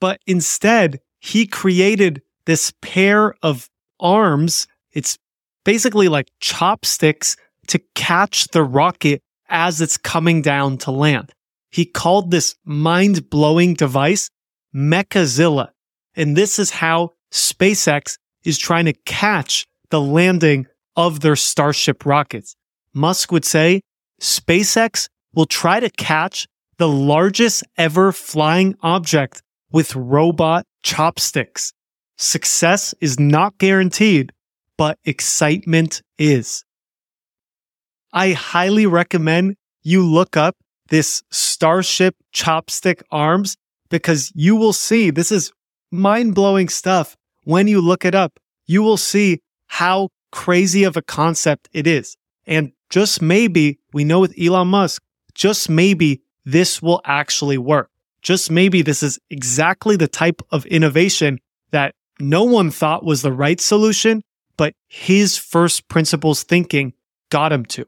[0.00, 4.66] But instead, he created this pair of arms.
[4.92, 5.16] It's
[5.64, 7.36] basically like chopsticks
[7.68, 11.32] to catch the rocket as it's coming down to land.
[11.70, 14.30] He called this mind blowing device
[14.74, 15.68] Mechazilla.
[16.16, 22.56] And this is how SpaceX is trying to catch the landing of their Starship rockets.
[22.92, 23.80] Musk would say
[24.20, 31.72] SpaceX will try to catch the largest ever flying object with robot chopsticks.
[32.20, 34.30] Success is not guaranteed,
[34.76, 36.66] but excitement is.
[38.12, 40.54] I highly recommend you look up
[40.90, 43.56] this Starship chopstick arms
[43.88, 45.50] because you will see this is
[45.90, 47.16] mind blowing stuff.
[47.44, 52.18] When you look it up, you will see how crazy of a concept it is.
[52.46, 55.02] And just maybe we know with Elon Musk,
[55.34, 57.88] just maybe this will actually work.
[58.20, 61.38] Just maybe this is exactly the type of innovation
[61.70, 64.22] that no one thought was the right solution,
[64.56, 66.92] but his first principles thinking
[67.30, 67.86] got him to.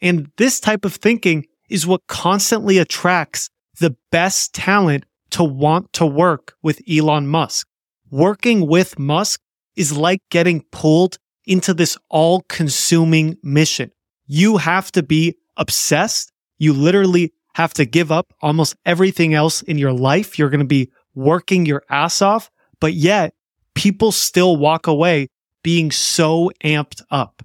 [0.00, 3.50] And this type of thinking is what constantly attracts
[3.80, 7.66] the best talent to want to work with Elon Musk.
[8.10, 9.40] Working with Musk
[9.76, 13.90] is like getting pulled into this all consuming mission.
[14.26, 16.32] You have to be obsessed.
[16.58, 20.38] You literally have to give up almost everything else in your life.
[20.38, 22.50] You're going to be working your ass off,
[22.80, 23.34] but yet
[23.74, 25.28] people still walk away
[25.62, 27.42] being so amped up.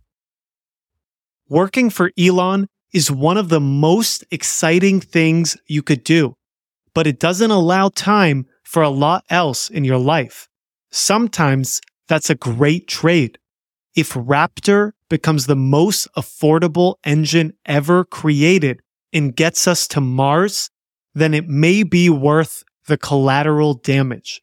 [1.47, 6.35] Working for Elon is one of the most exciting things you could do,
[6.93, 10.47] but it doesn't allow time for a lot else in your life.
[10.91, 13.37] Sometimes that's a great trade.
[13.95, 20.69] If Raptor becomes the most affordable engine ever created and gets us to Mars,
[21.13, 24.41] then it may be worth the collateral damage.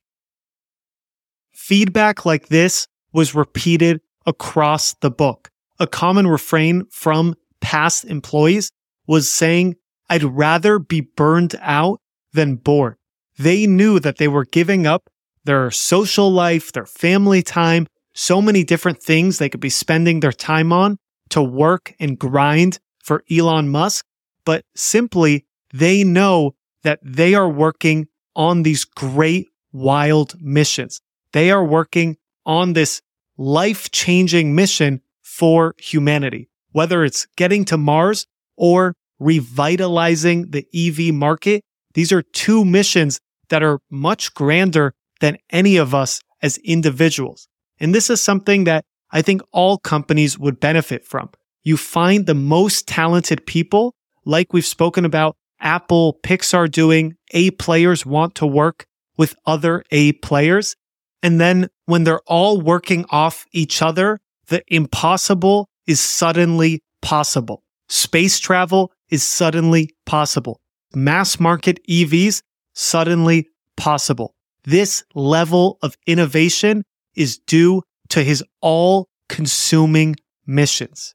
[1.67, 5.51] Feedback like this was repeated across the book.
[5.81, 8.71] A common refrain from past employees
[9.09, 9.75] was saying,
[10.09, 12.01] I'd rather be burned out
[12.33, 12.99] than bored.
[13.37, 15.11] They knew that they were giving up
[15.43, 20.31] their social life, their family time, so many different things they could be spending their
[20.31, 20.99] time on
[21.31, 24.07] to work and grind for Elon Musk.
[24.45, 26.55] But simply, they know
[26.85, 28.07] that they are working
[28.37, 31.01] on these great, wild missions.
[31.33, 33.03] They are working on this
[33.37, 41.63] life changing mission for humanity, whether it's getting to Mars or revitalizing the EV market.
[41.95, 47.49] These are two missions that are much grander than any of us as individuals.
[47.81, 51.31] And this is something that I think all companies would benefit from.
[51.63, 58.05] You find the most talented people, like we've spoken about Apple, Pixar doing, A players
[58.05, 60.77] want to work with other A players.
[61.23, 67.63] And then when they're all working off each other, the impossible is suddenly possible.
[67.89, 70.61] Space travel is suddenly possible.
[70.95, 72.43] Mass market EVs
[72.75, 74.35] suddenly possible.
[74.65, 81.15] This level of innovation is due to his all consuming missions.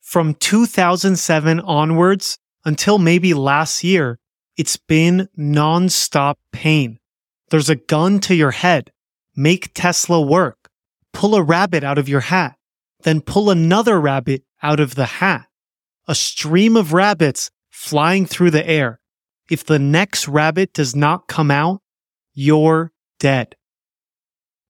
[0.00, 4.18] From 2007 onwards until maybe last year,
[4.56, 6.98] it's been nonstop pain.
[7.52, 8.92] There's a gun to your head.
[9.36, 10.70] Make Tesla work.
[11.12, 12.56] Pull a rabbit out of your hat.
[13.02, 15.48] Then pull another rabbit out of the hat.
[16.08, 19.00] A stream of rabbits flying through the air.
[19.50, 21.82] If the next rabbit does not come out,
[22.32, 23.54] you're dead.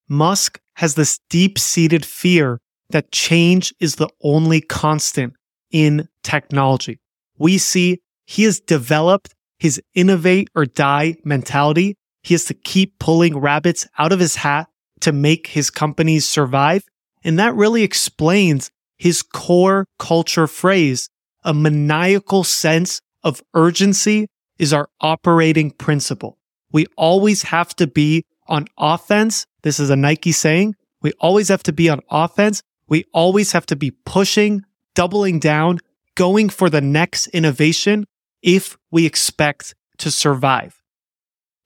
[0.08, 2.60] Musk has this deep seated fear
[2.90, 5.34] that change is the only constant
[5.70, 6.98] in technology.
[7.38, 11.96] We see he has developed his innovate or die mentality.
[12.22, 14.68] He has to keep pulling rabbits out of his hat
[15.00, 16.84] to make his companies survive.
[17.24, 21.08] And that really explains his core culture phrase,
[21.42, 26.38] a maniacal sense of urgency is our operating principle.
[26.70, 29.46] We always have to be on offense.
[29.62, 30.76] This is a Nike saying.
[31.00, 32.62] We always have to be on offense.
[32.88, 34.62] We always have to be pushing,
[34.94, 35.78] doubling down,
[36.14, 38.06] going for the next innovation
[38.42, 40.81] if we expect to survive.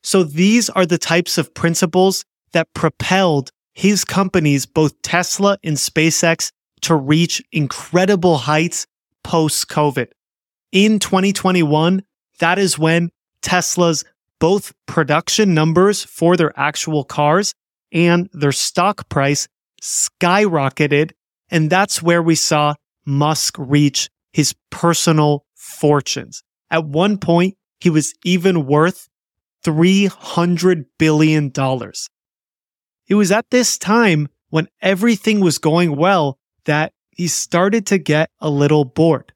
[0.07, 6.53] So these are the types of principles that propelled his companies, both Tesla and SpaceX,
[6.83, 8.87] to reach incredible heights
[9.25, 10.07] post COVID.
[10.71, 12.05] In 2021,
[12.39, 13.11] that is when
[13.43, 14.05] Tesla's
[14.39, 17.53] both production numbers for their actual cars
[17.91, 19.49] and their stock price
[19.83, 21.11] skyrocketed.
[21.51, 26.45] And that's where we saw Musk reach his personal fortunes.
[26.71, 29.09] At one point, he was even worth
[29.67, 31.53] $300 billion.
[33.09, 38.31] It was at this time when everything was going well that he started to get
[38.41, 39.33] a little bored.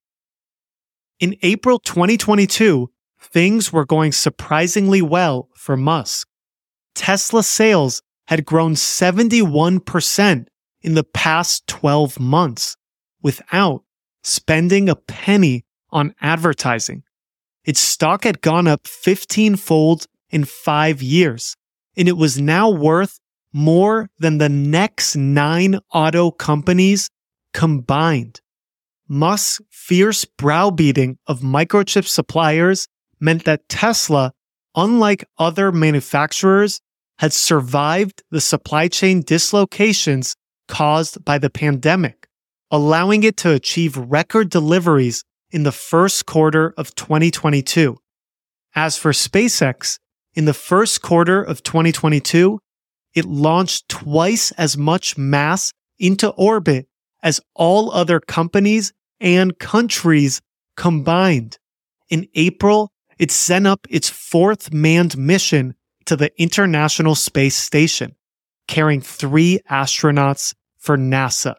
[1.19, 6.29] In April 2022, things were going surprisingly well for Musk.
[6.95, 10.47] Tesla sales had grown 71%
[10.83, 12.77] in the past 12 months
[13.23, 13.83] without
[14.23, 17.03] spending a penny on advertising.
[17.65, 21.57] Its stock had gone up 15 fold in five years,
[21.97, 23.19] and it was now worth
[23.53, 27.11] more than the next nine auto companies
[27.53, 28.41] combined.
[29.09, 32.87] Musk's fierce browbeating of microchip suppliers
[33.19, 34.33] meant that Tesla,
[34.77, 36.81] unlike other manufacturers,
[37.19, 40.37] had survived the supply chain dislocations
[40.69, 42.29] caused by the pandemic,
[42.71, 47.99] allowing it to achieve record deliveries in the first quarter of 2022.
[48.75, 49.99] As for SpaceX,
[50.41, 52.59] in the first quarter of 2022,
[53.15, 56.89] it launched twice as much mass into orbit
[57.23, 60.41] as all other companies and countries
[60.79, 61.59] combined.
[62.09, 65.75] In April, it sent up its fourth manned mission
[66.07, 68.17] to the International Space Station,
[68.67, 71.57] carrying three astronauts for NASA.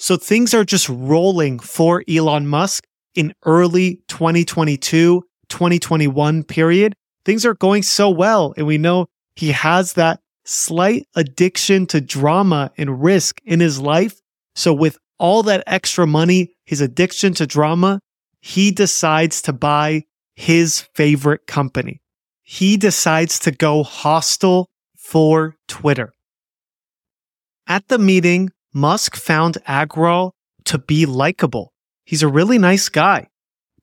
[0.00, 6.96] So things are just rolling for Elon Musk in early 2022, 2021 period.
[7.24, 8.54] Things are going so well.
[8.56, 9.06] And we know
[9.36, 14.20] he has that slight addiction to drama and risk in his life.
[14.54, 18.00] So with all that extra money, his addiction to drama,
[18.40, 20.02] he decides to buy
[20.34, 22.00] his favorite company.
[22.42, 26.12] He decides to go hostile for Twitter.
[27.66, 30.32] At the meeting, Musk found Agrawal
[30.64, 31.72] to be likable.
[32.04, 33.28] He's a really nice guy.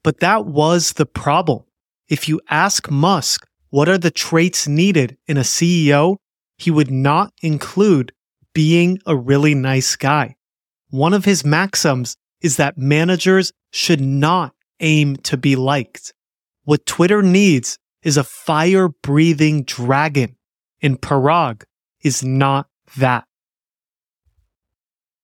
[0.04, 1.64] But that was the problem.
[2.10, 6.18] If you ask Musk what are the traits needed in a CEO,
[6.58, 8.12] he would not include
[8.54, 10.36] being a really nice guy.
[10.90, 16.14] One of his maxims is that managers should not aim to be liked.
[16.64, 20.36] What Twitter needs is a fire breathing dragon,
[20.82, 21.64] and Parag
[22.02, 23.26] is not that.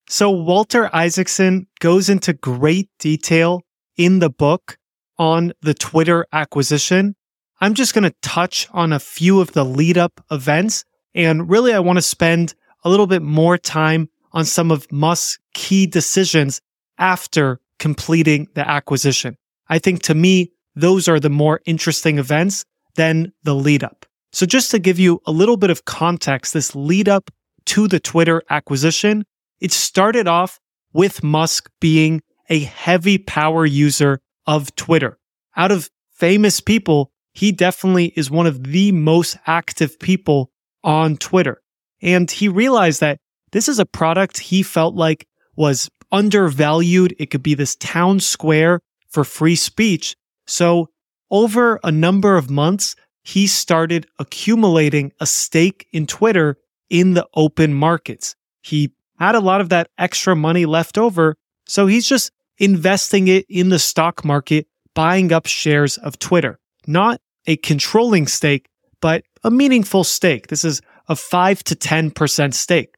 [0.08, 3.62] So Walter Isaacson goes into great detail
[3.98, 4.78] in the book
[5.18, 7.16] on the Twitter acquisition.
[7.62, 10.86] I'm just going to touch on a few of the lead up events.
[11.14, 12.54] And really, I want to spend
[12.84, 16.62] a little bit more time on some of Musk's key decisions
[16.98, 19.38] after completing the acquisition.
[19.70, 24.06] I think to me, those are the more interesting events than the lead up.
[24.34, 27.32] So just to give you a little bit of context, this lead up
[27.68, 29.26] to the Twitter acquisition
[29.60, 30.60] it started off
[30.94, 35.18] with Musk being a heavy power user of Twitter.
[35.56, 40.52] Out of famous people, he definitely is one of the most active people
[40.84, 41.62] on Twitter.
[42.02, 43.20] And he realized that
[43.52, 47.16] this is a product he felt like was undervalued.
[47.20, 50.16] It could be this town square for free speech.
[50.48, 50.90] So
[51.32, 56.58] over a number of months, he started accumulating a stake in Twitter
[56.90, 58.36] in the open markets.
[58.62, 61.36] He had a lot of that extra money left over.
[61.66, 66.60] So he's just investing it in the stock market, buying up shares of Twitter.
[66.88, 68.68] Not a controlling stake,
[69.02, 70.48] but a meaningful stake.
[70.48, 72.96] This is a 5 to 10% stake.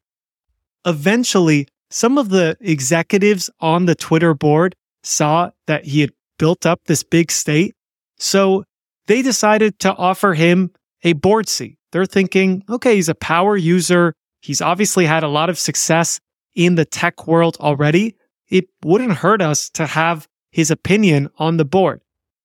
[0.86, 6.82] Eventually, some of the executives on the Twitter board saw that he had built up
[6.86, 7.74] this big stake.
[8.18, 8.64] So
[9.08, 10.72] they decided to offer him
[11.04, 11.78] a board seat.
[11.92, 14.14] They're thinking, okay, he's a power user.
[14.42, 16.20] He's obviously had a lot of success
[16.56, 18.16] in the tech world already.
[18.50, 22.02] It wouldn't hurt us to have his opinion on the board.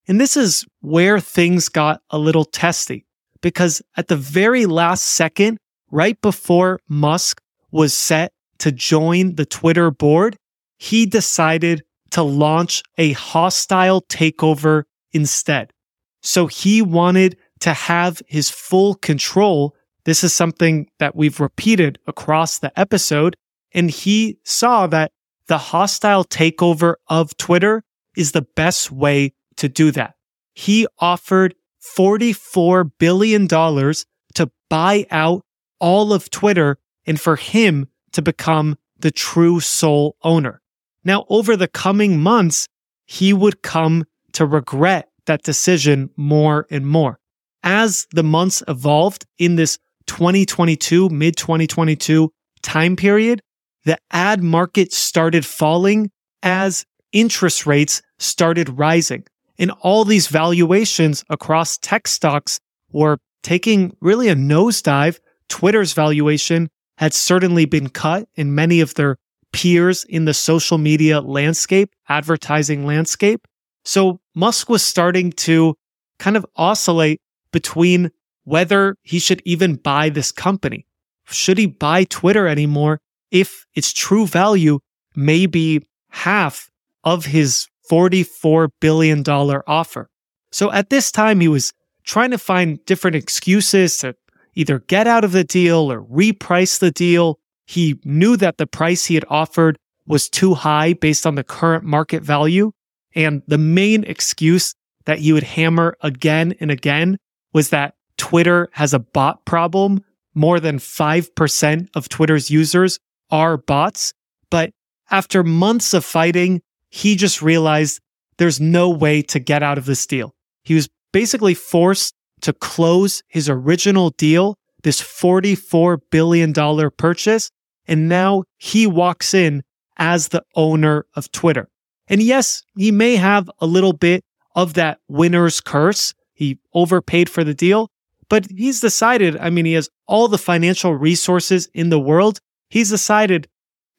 [0.08, 3.06] And this is where things got a little testy
[3.40, 5.58] because at the very last second,
[5.90, 7.40] right before Musk
[7.70, 10.36] was set to join the Twitter board,
[10.78, 14.82] he decided to launch a hostile takeover
[15.12, 15.72] instead.
[16.20, 22.58] So he wanted to have his full control this is something that we've repeated across
[22.58, 23.36] the episode.
[23.72, 25.12] And he saw that
[25.46, 27.84] the hostile takeover of Twitter
[28.16, 30.14] is the best way to do that.
[30.54, 31.54] He offered
[31.96, 35.44] $44 billion to buy out
[35.80, 40.62] all of Twitter and for him to become the true sole owner.
[41.04, 42.68] Now, over the coming months,
[43.04, 47.18] he would come to regret that decision more and more.
[47.62, 52.32] As the months evolved in this 2022, mid 2022
[52.62, 53.42] time period,
[53.84, 56.10] the ad market started falling
[56.42, 59.24] as interest rates started rising.
[59.58, 62.58] And all these valuations across tech stocks
[62.90, 65.18] were taking really a nosedive.
[65.48, 66.68] Twitter's valuation
[66.98, 69.16] had certainly been cut, and many of their
[69.52, 73.46] peers in the social media landscape, advertising landscape.
[73.84, 75.74] So Musk was starting to
[76.18, 77.20] kind of oscillate
[77.52, 78.10] between
[78.44, 80.86] whether he should even buy this company.
[81.26, 83.00] Should he buy Twitter anymore
[83.32, 84.78] if its true value
[85.16, 86.70] may be half
[87.02, 90.08] of his $44 billion offer?
[90.52, 91.72] So at this time, he was
[92.04, 94.14] trying to find different excuses to
[94.54, 97.38] either get out of the deal or reprice the deal.
[97.66, 101.84] He knew that the price he had offered was too high based on the current
[101.84, 102.72] market value.
[103.14, 104.74] And the main excuse
[105.06, 107.18] that he would hammer again and again
[107.52, 110.04] was that Twitter has a bot problem.
[110.34, 112.98] More than 5% of Twitter's users
[113.32, 114.14] are bots.
[114.50, 114.70] But
[115.10, 118.00] after months of fighting, he just realized
[118.36, 120.34] there's no way to get out of this deal.
[120.62, 126.52] He was basically forced to close his original deal, this $44 billion
[126.96, 127.50] purchase.
[127.86, 129.62] And now he walks in
[129.96, 131.68] as the owner of Twitter.
[132.08, 134.24] And yes, he may have a little bit
[134.54, 136.14] of that winner's curse.
[136.32, 137.90] He overpaid for the deal,
[138.28, 142.40] but he's decided, I mean, he has all the financial resources in the world.
[142.72, 143.48] He's decided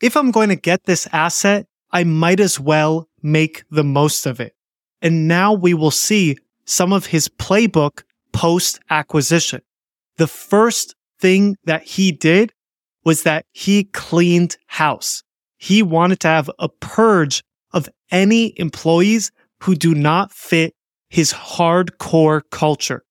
[0.02, 4.40] if I'm going to get this asset, I might as well make the most of
[4.40, 4.56] it.
[5.00, 8.02] And now we will see some of his playbook
[8.32, 9.62] post acquisition.
[10.18, 12.52] The first thing that he did
[13.06, 15.22] was that he cleaned house.
[15.58, 17.44] He wanted to have a purge
[17.74, 20.74] of any employees who do not fit
[21.10, 23.04] his hardcore culture.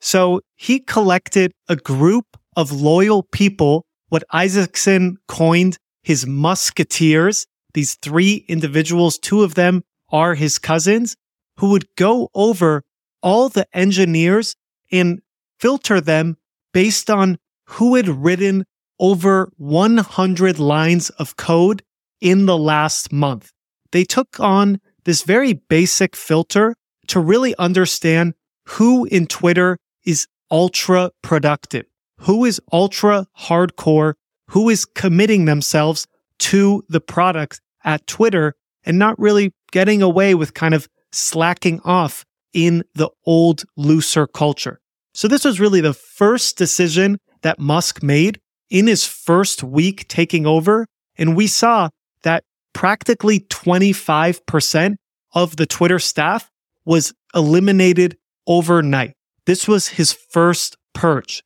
[0.00, 2.26] So he collected a group
[2.56, 7.46] of loyal people, what Isaacson coined his musketeers.
[7.74, 11.16] These three individuals, two of them are his cousins,
[11.58, 12.84] who would go over
[13.22, 14.56] all the engineers
[14.90, 15.20] and
[15.60, 16.36] filter them
[16.72, 18.64] based on who had written
[18.98, 21.82] over 100 lines of code
[22.20, 23.52] in the last month.
[23.92, 26.74] They took on this very basic filter
[27.08, 28.34] to really understand
[28.66, 31.86] who in Twitter is ultra productive,
[32.18, 34.14] who is ultra hardcore,
[34.50, 36.06] who is committing themselves
[36.38, 38.54] to the product at Twitter
[38.84, 44.80] and not really getting away with kind of slacking off in the old, looser culture.
[45.14, 48.40] So this was really the first decision that Musk made
[48.70, 50.86] in his first week taking over.
[51.16, 51.90] And we saw
[52.22, 54.96] that practically 25%
[55.34, 56.50] of the Twitter staff
[56.84, 58.16] was eliminated
[58.46, 59.14] overnight.
[59.46, 61.42] This was his first purge.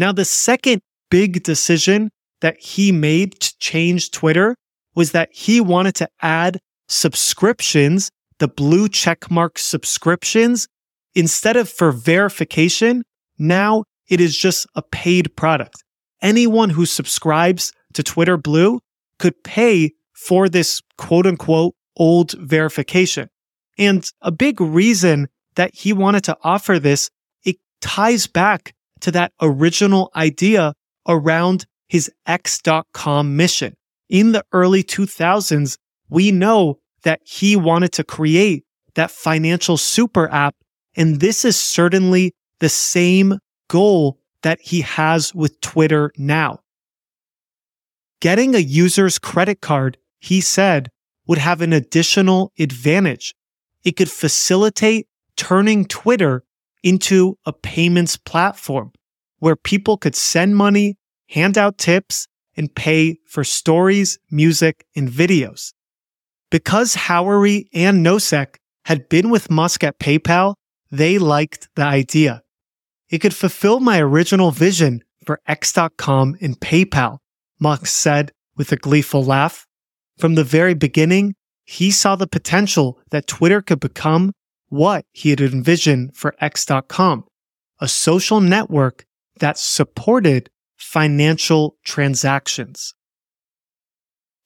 [0.00, 0.80] Now, the second
[1.10, 4.56] big decision that he made to change Twitter
[4.94, 10.68] was that he wanted to add subscriptions, the blue checkmark subscriptions,
[11.14, 13.02] instead of for verification.
[13.38, 15.84] Now it is just a paid product.
[16.22, 18.80] Anyone who subscribes to Twitter Blue
[19.18, 23.28] could pay for this quote unquote old verification.
[23.76, 27.10] And a big reason that he wanted to offer this,
[27.44, 30.74] it ties back to that original idea
[31.08, 33.74] around his X.com mission.
[34.08, 35.76] In the early 2000s,
[36.08, 40.54] we know that he wanted to create that financial super app.
[40.96, 43.38] And this is certainly the same
[43.68, 46.60] goal that he has with Twitter now.
[48.20, 50.90] Getting a user's credit card, he said,
[51.26, 53.34] would have an additional advantage.
[53.84, 56.44] It could facilitate turning Twitter
[56.82, 58.92] into a payments platform
[59.38, 60.96] where people could send money,
[61.28, 62.26] hand out tips,
[62.56, 65.72] and pay for stories, music, and videos.
[66.50, 70.54] Because Howery and Nosek had been with Musk at PayPal,
[70.90, 72.42] they liked the idea.
[73.08, 77.18] It could fulfill my original vision for X.com and PayPal,
[77.58, 79.66] Musk said with a gleeful laugh.
[80.18, 84.32] From the very beginning, he saw the potential that Twitter could become
[84.70, 87.24] what he had envisioned for X.com,
[87.80, 89.04] a social network
[89.38, 92.94] that supported financial transactions.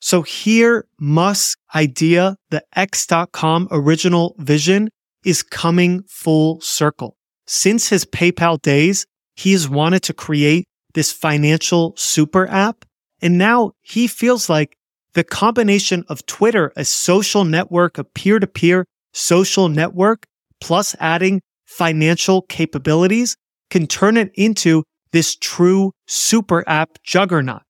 [0.01, 4.91] So here, Musk's idea, the X.com original vision
[5.25, 7.16] is coming full circle.
[7.47, 9.07] Since his PayPal days,
[9.37, 12.85] he has wanted to create this financial super app.
[13.22, 14.77] And now he feels like
[15.14, 18.85] the combination of Twitter, a social network, a peer to peer
[19.15, 20.27] social network,
[20.61, 23.37] plus adding financial capabilities
[23.71, 27.62] can turn it into this true super app juggernaut.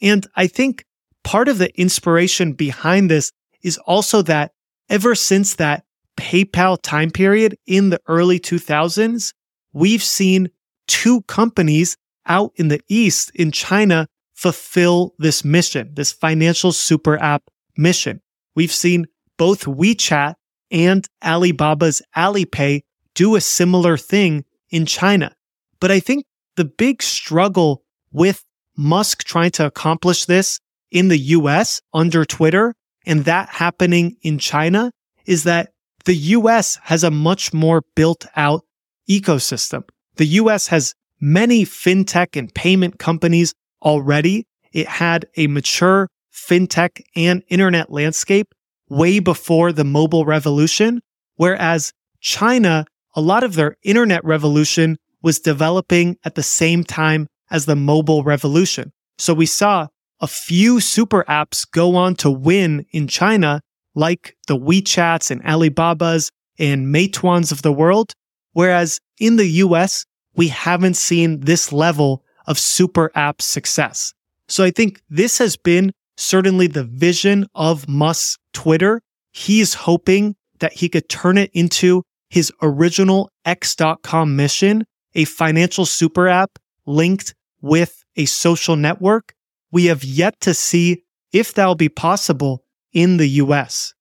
[0.00, 0.84] And I think
[1.24, 3.30] part of the inspiration behind this
[3.62, 4.52] is also that
[4.88, 5.84] ever since that
[6.16, 9.32] PayPal time period in the early 2000s,
[9.72, 10.50] we've seen
[10.86, 11.96] two companies
[12.26, 17.42] out in the East in China fulfill this mission, this financial super app
[17.76, 18.20] mission.
[18.54, 19.06] We've seen
[19.38, 20.34] both WeChat
[20.72, 22.80] and Alibaba's Alipay
[23.14, 25.34] do a similar thing in China.
[25.78, 26.24] But I think
[26.56, 28.42] the big struggle with
[28.76, 30.58] Musk trying to accomplish this
[30.90, 32.74] in the US under Twitter
[33.06, 34.90] and that happening in China
[35.26, 35.70] is that
[36.04, 38.62] the US has a much more built out
[39.08, 39.84] ecosystem.
[40.16, 44.46] The US has many fintech and payment companies already.
[44.72, 48.54] It had a mature fintech and internet landscape
[48.92, 51.00] way before the mobile revolution.
[51.36, 52.84] Whereas China,
[53.14, 58.22] a lot of their internet revolution was developing at the same time as the mobile
[58.22, 58.92] revolution.
[59.18, 59.88] So we saw
[60.20, 63.60] a few super apps go on to win in China
[63.94, 68.12] like the WeChats and Alibabas and Meituans of the world.
[68.52, 74.12] Whereas in the US, we haven't seen this level of super app success.
[74.48, 79.00] So I think this has been certainly the vision of Musk's Twitter.
[79.32, 84.84] He's hoping that he could turn it into his original X.com mission,
[85.14, 89.34] a financial super app linked with a social network
[89.72, 91.02] we have yet to see
[91.32, 93.94] if that'll be possible in the US.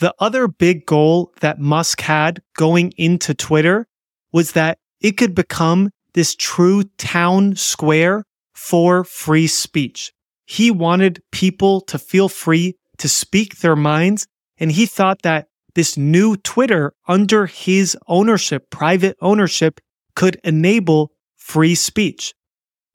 [0.00, 3.88] The other big goal that Musk had going into Twitter
[4.32, 8.24] was that it could become this true town square
[8.54, 10.12] for free speech.
[10.46, 14.26] He wanted people to feel free to speak their minds.
[14.58, 19.80] And he thought that this new Twitter under his ownership, private ownership,
[20.14, 22.34] could enable free speech.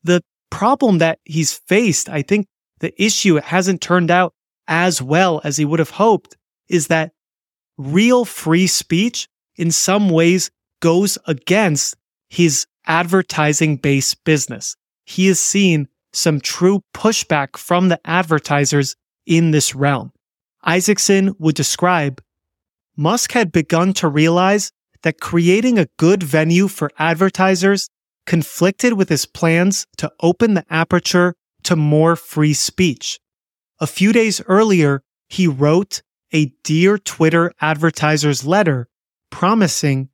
[0.03, 2.47] The problem that he's faced, I think
[2.79, 4.33] the issue it hasn't turned out
[4.67, 6.37] as well as he would have hoped,
[6.69, 7.11] is that
[7.77, 10.49] real free speech in some ways
[10.81, 11.95] goes against
[12.29, 14.75] his advertising based business.
[15.09, 18.95] He has seen some true pushback from the advertisers
[19.25, 20.11] in this realm.
[20.61, 22.21] Isaacson would describe
[22.95, 27.89] Musk had begun to realize that creating a good venue for advertisers
[28.27, 31.33] conflicted with his plans to open the aperture
[31.63, 33.19] to more free speech.
[33.79, 38.87] A few days earlier, he wrote a Dear Twitter advertisers letter
[39.31, 40.09] promising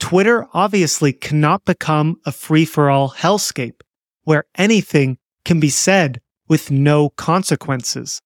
[0.00, 3.82] Twitter obviously cannot become a free for all hellscape
[4.24, 8.20] where anything can be said with no consequences.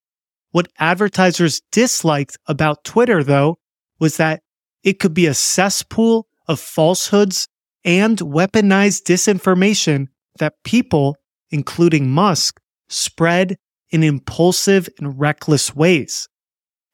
[0.51, 3.59] What advertisers disliked about Twitter, though,
[3.99, 4.43] was that
[4.83, 7.49] it could be a cesspool of falsehoods
[7.85, 11.17] and weaponized disinformation that people,
[11.51, 13.57] including Musk, spread
[13.91, 16.29] in impulsive and reckless ways.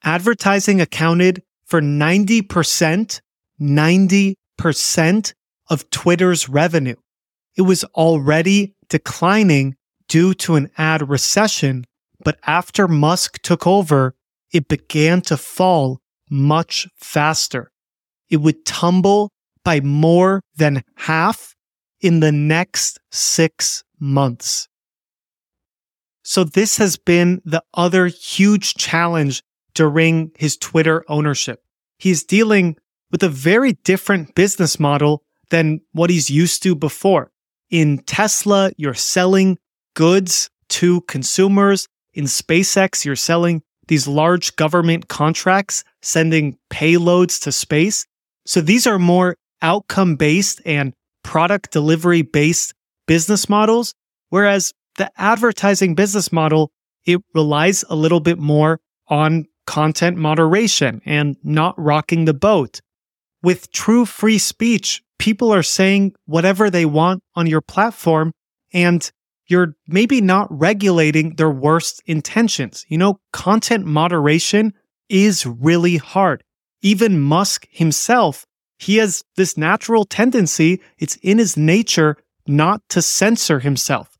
[0.04, 3.20] Advertising accounted for 90%,
[3.60, 5.34] 90%
[5.70, 6.96] of Twitter's revenue.
[7.56, 9.74] It was already declining
[10.06, 11.86] due to an ad recession,
[12.22, 14.14] but after Musk took over,
[14.52, 17.72] it began to fall much faster.
[18.28, 19.32] It would tumble
[19.64, 21.54] by more than half
[22.02, 24.68] in the next six months.
[26.22, 29.42] So this has been the other huge challenge
[29.74, 31.62] during his Twitter ownership.
[31.98, 32.76] He's dealing
[33.10, 37.30] with a very different business model than what he's used to before.
[37.72, 39.58] In Tesla, you're selling
[39.94, 41.88] goods to consumers.
[42.12, 48.06] In SpaceX, you're selling these large government contracts, sending payloads to space.
[48.44, 50.92] So these are more outcome based and
[51.24, 52.74] product delivery based
[53.06, 53.94] business models.
[54.28, 56.70] Whereas the advertising business model,
[57.06, 62.80] it relies a little bit more on content moderation and not rocking the boat.
[63.42, 68.32] With true free speech, people are saying whatever they want on your platform
[68.72, 69.12] and
[69.46, 72.84] you're maybe not regulating their worst intentions.
[72.88, 74.72] You know, content moderation
[75.08, 76.42] is really hard.
[76.80, 78.44] Even Musk himself,
[78.80, 82.16] he has this natural tendency, it's in his nature
[82.48, 84.18] not to censor himself.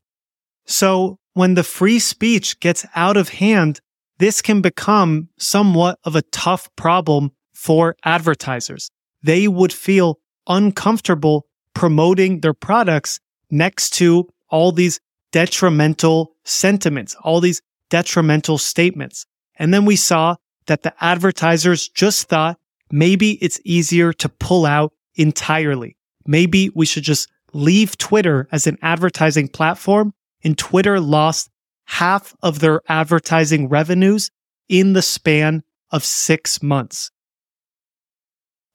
[0.65, 3.81] So when the free speech gets out of hand,
[4.19, 8.89] this can become somewhat of a tough problem for advertisers.
[9.21, 13.19] They would feel uncomfortable promoting their products
[13.49, 14.99] next to all these
[15.31, 19.25] detrimental sentiments, all these detrimental statements.
[19.57, 20.35] And then we saw
[20.67, 22.59] that the advertisers just thought
[22.91, 25.97] maybe it's easier to pull out entirely.
[26.25, 30.13] Maybe we should just leave Twitter as an advertising platform
[30.43, 31.49] and Twitter lost
[31.85, 34.31] half of their advertising revenues
[34.69, 37.11] in the span of six months.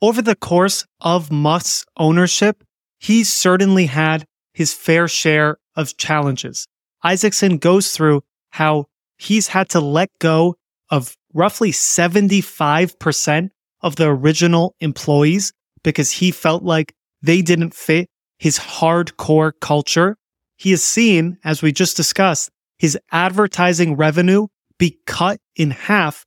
[0.00, 2.62] Over the course of Musk's ownership,
[3.00, 4.24] he certainly had
[4.54, 6.66] his fair share of challenges.
[7.02, 8.86] Isaacson goes through how
[9.16, 10.56] he's had to let go
[10.90, 18.58] of roughly 75% of the original employees because he felt like they didn't fit his
[18.58, 20.16] hardcore culture.
[20.56, 24.46] He has seen, as we just discussed, his advertising revenue
[24.78, 26.24] be cut in half,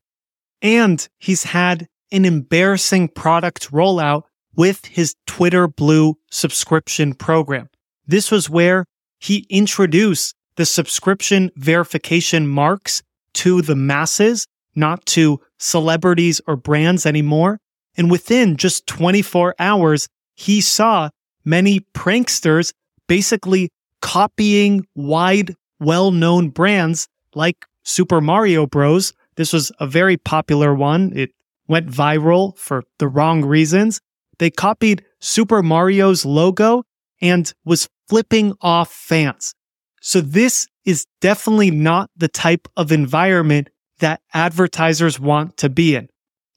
[0.61, 4.23] and he's had an embarrassing product rollout
[4.55, 7.69] with his Twitter Blue subscription program.
[8.05, 8.85] This was where
[9.19, 13.01] he introduced the subscription verification marks
[13.33, 17.59] to the masses, not to celebrities or brands anymore.
[17.95, 21.09] And within just 24 hours, he saw
[21.45, 22.73] many pranksters
[23.07, 23.69] basically
[24.01, 29.13] copying wide, well known brands like Super Mario Bros.
[29.35, 31.11] This was a very popular one.
[31.15, 31.31] It
[31.71, 34.01] went viral for the wrong reasons.
[34.39, 36.83] They copied Super Mario's logo
[37.21, 39.53] and was flipping off fans.
[40.01, 43.69] So this is definitely not the type of environment
[43.99, 46.09] that advertisers want to be in.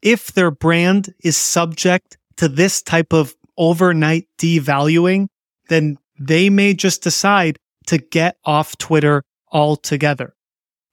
[0.02, 5.28] If their brand is subject to this type of overnight devaluing,
[5.68, 7.56] then they may just decide
[7.86, 10.34] to get off Twitter altogether.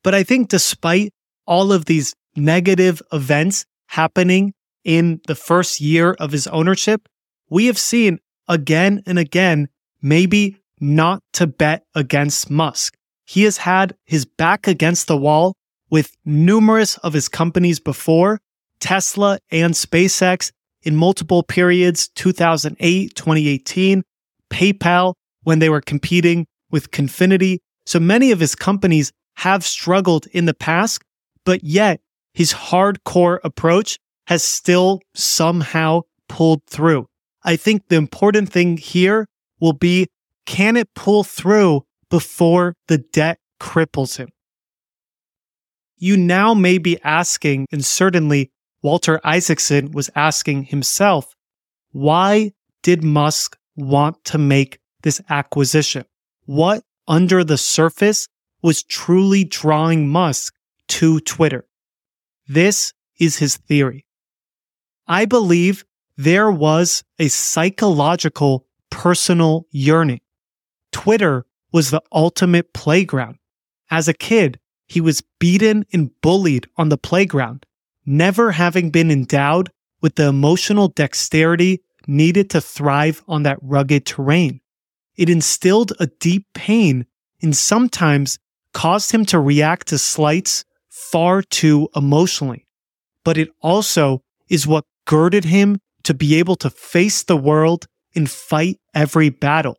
[0.04, 1.12] But I think despite
[1.48, 7.08] all of these negative events happening in the first year of his ownership,
[7.50, 9.68] we have seen again and again,
[10.02, 12.96] maybe not to bet against Musk.
[13.26, 15.54] He has had his back against the wall
[15.90, 18.40] with numerous of his companies before,
[18.80, 20.52] Tesla and SpaceX
[20.84, 24.04] in multiple periods, 2008, 2018,
[24.50, 25.14] PayPal
[25.44, 27.60] when they were competing with Confinity.
[27.86, 31.02] So many of his companies have struggled in the past,
[31.46, 32.00] but yet
[32.34, 37.08] his hardcore approach has still somehow pulled through.
[37.44, 39.28] I think the important thing here
[39.60, 40.08] will be
[40.46, 44.30] can it pull through before the debt cripples him?
[45.98, 48.52] You now may be asking, and certainly
[48.82, 51.36] Walter Isaacson was asking himself,
[51.92, 56.06] why did Musk want to make this acquisition?
[56.46, 58.28] What under the surface
[58.64, 60.56] was truly drawing Musk
[60.90, 61.66] to Twitter?
[62.54, 64.06] This is his theory.
[65.08, 65.86] I believe
[66.18, 70.20] there was a psychological personal yearning.
[70.92, 73.38] Twitter was the ultimate playground.
[73.90, 77.66] As a kid, he was beaten and bullied on the playground,
[78.06, 79.72] never having been endowed
[80.02, 84.60] with the emotional dexterity needed to thrive on that rugged terrain.
[85.16, 87.06] It instilled a deep pain
[87.42, 88.40] and sometimes
[88.74, 90.66] caused him to react to slights
[91.02, 92.68] far too emotionally.
[93.26, 98.30] But it also is what girded him to be able to face the world and
[98.30, 99.78] fight every battle.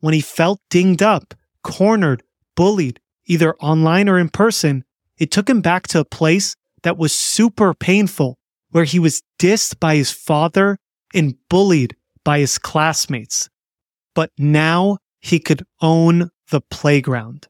[0.00, 2.22] When he felt dinged up, cornered,
[2.56, 4.84] bullied, either online or in person,
[5.18, 8.38] it took him back to a place that was super painful,
[8.70, 10.78] where he was dissed by his father
[11.14, 13.48] and bullied by his classmates.
[14.14, 17.46] But now he could own the playground.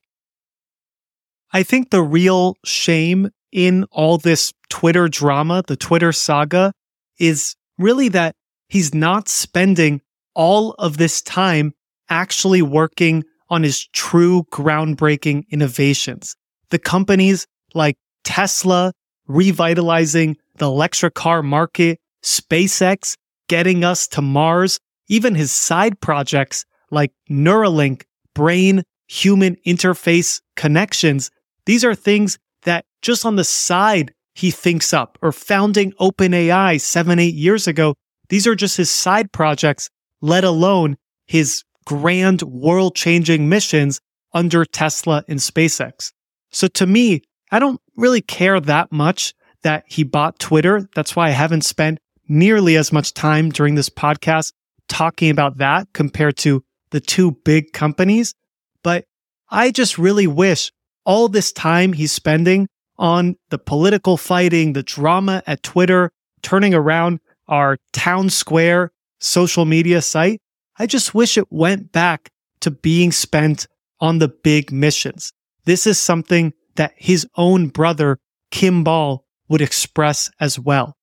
[1.52, 6.72] I think the real shame in all this Twitter drama, the Twitter saga,
[7.18, 8.36] is really that
[8.68, 10.00] he's not spending
[10.34, 11.72] all of this time
[12.08, 16.36] actually working on his true groundbreaking innovations.
[16.70, 18.92] The companies like Tesla
[19.26, 23.16] revitalizing the electric car market, SpaceX
[23.48, 24.78] getting us to Mars,
[25.08, 28.02] even his side projects like Neuralink,
[28.34, 31.30] brain human interface connections.
[31.66, 37.18] These are things that just on the side he thinks up or founding OpenAI seven,
[37.18, 37.94] eight years ago.
[38.28, 39.90] These are just his side projects,
[40.20, 40.96] let alone
[41.26, 44.00] his grand world changing missions
[44.32, 46.12] under Tesla and SpaceX.
[46.50, 50.88] So to me, I don't really care that much that he bought Twitter.
[50.94, 51.98] That's why I haven't spent
[52.28, 54.52] nearly as much time during this podcast
[54.88, 58.34] talking about that compared to the two big companies.
[58.82, 59.04] But
[59.50, 60.72] I just really wish
[61.04, 67.20] all this time he's spending on the political fighting, the drama at Twitter, turning around
[67.48, 70.40] our town square social media site.
[70.78, 72.30] I just wish it went back
[72.60, 73.66] to being spent
[74.00, 75.32] on the big missions.
[75.64, 78.18] This is something that his own brother,
[78.50, 80.96] Kimbal, would express as well.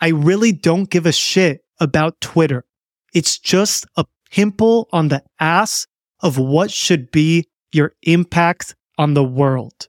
[0.00, 2.64] I really don't give a shit about Twitter.
[3.14, 5.86] It's just a pimple on the ass
[6.20, 9.88] of what should be your impact on the world.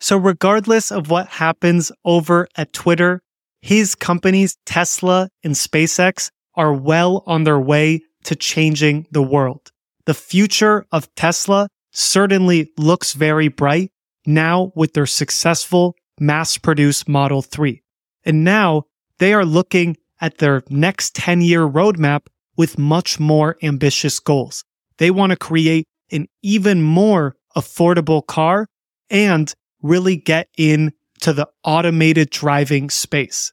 [0.00, 3.22] So, regardless of what happens over at Twitter,
[3.60, 9.72] his companies, Tesla and SpaceX, are well on their way to changing the world.
[10.06, 13.90] The future of Tesla certainly looks very bright
[14.26, 17.82] now with their successful mass produced Model 3.
[18.24, 18.84] And now
[19.18, 24.64] they are looking at their next 10 year roadmap with much more ambitious goals.
[24.98, 28.66] They want to create an even more affordable car
[29.10, 29.52] and
[29.82, 30.92] really get into
[31.32, 33.52] the automated driving space.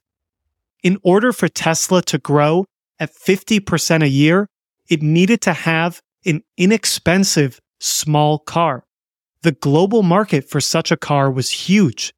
[0.82, 2.64] In order for Tesla to grow
[2.98, 4.48] at 50% a year,
[4.88, 8.84] it needed to have an inexpensive small car.
[9.42, 12.12] The global market for such a car was huge.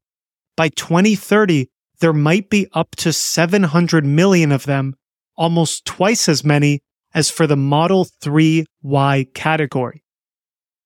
[0.57, 1.69] By 2030,
[2.01, 4.95] there might be up to 700 million of them,
[5.37, 6.81] almost twice as many
[7.15, 10.05] as for the Model 3Y category.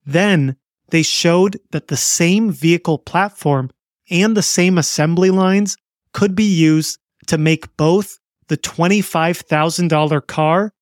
[0.04, 0.56] Then
[0.90, 3.70] they showed that the same vehicle platform
[4.10, 5.76] and the same assembly lines
[6.12, 10.72] could be used to make both the $25,000 car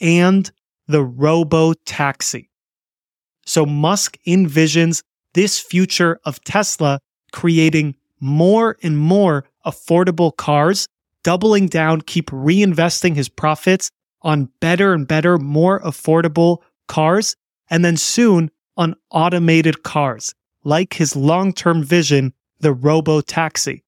[0.00, 0.50] and
[0.86, 2.50] the robo taxi.
[3.44, 5.02] So Musk envisions
[5.34, 7.00] this future of Tesla
[7.32, 10.86] creating more and more affordable cars,
[11.22, 13.90] doubling down, keep reinvesting his profits
[14.22, 16.58] on better and better, more affordable
[16.88, 17.36] cars,
[17.68, 23.82] and then soon on automated cars, like his long term vision, the robo taxi.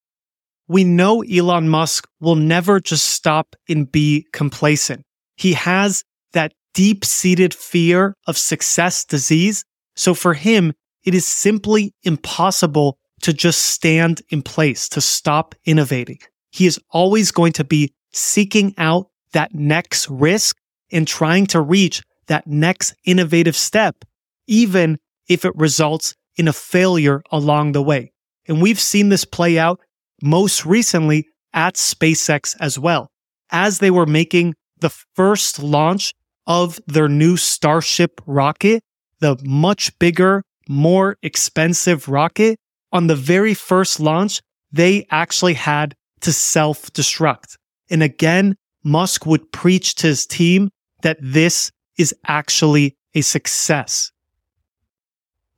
[0.68, 5.02] We know Elon Musk will never just stop and be complacent.
[5.36, 9.64] He has that deep seated fear of success disease.
[9.96, 10.74] So for him,
[11.04, 16.18] it is simply impossible to just stand in place, to stop innovating.
[16.50, 20.56] He is always going to be seeking out that next risk
[20.92, 24.04] and trying to reach that next innovative step,
[24.48, 28.12] even if it results in a failure along the way.
[28.48, 29.80] And we've seen this play out
[30.22, 33.10] most recently at SpaceX as well.
[33.50, 36.12] As they were making the first launch
[36.46, 38.82] of their new Starship rocket,
[39.20, 42.58] the much bigger, more expensive rocket,
[42.92, 44.40] on the very first launch,
[44.72, 47.56] they actually had to self destruct.
[47.90, 50.70] And again, Musk would preach to his team
[51.02, 54.10] that this is actually a success.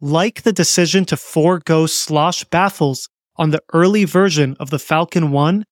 [0.00, 5.64] Like the decision to forego slosh baffles on the early version of the Falcon 1,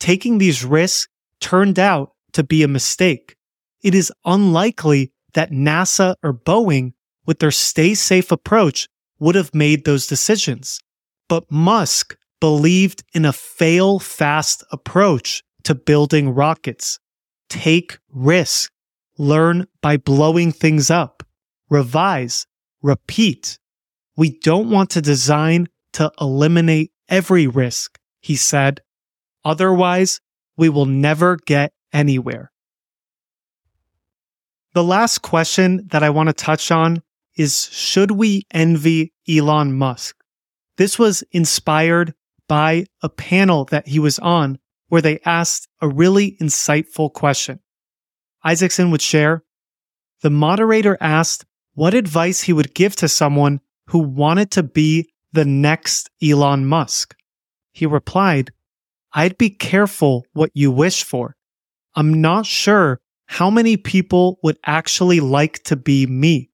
[0.00, 1.08] taking these risks
[1.40, 3.36] turned out to be a mistake.
[3.82, 6.94] It is unlikely that NASA or Boeing,
[7.26, 8.88] with their stay safe approach,
[9.20, 10.80] would have made those decisions.
[11.28, 16.98] But Musk believed in a fail fast approach to building rockets.
[17.48, 18.70] Take risk.
[19.18, 21.22] learn by blowing things up,
[21.70, 22.46] revise,
[22.82, 23.58] repeat.
[24.16, 28.80] We don't want to design to eliminate every risk, he said.
[29.44, 30.20] Otherwise,
[30.56, 32.50] we will never get anywhere.
[34.72, 37.02] The last question that I want to touch on
[37.36, 40.16] is Should we envy Elon Musk?
[40.76, 42.14] This was inspired
[42.48, 44.58] by a panel that he was on
[44.88, 47.60] where they asked a really insightful question.
[48.44, 49.44] Isaacson would share
[50.22, 51.44] The moderator asked
[51.74, 57.14] what advice he would give to someone who wanted to be the next Elon Musk.
[57.72, 58.52] He replied,
[59.12, 61.36] I'd be careful what you wish for.
[61.94, 66.50] I'm not sure how many people would actually like to be me.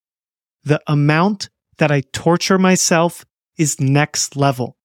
[0.64, 3.24] The amount that I torture myself
[3.58, 4.76] is next level.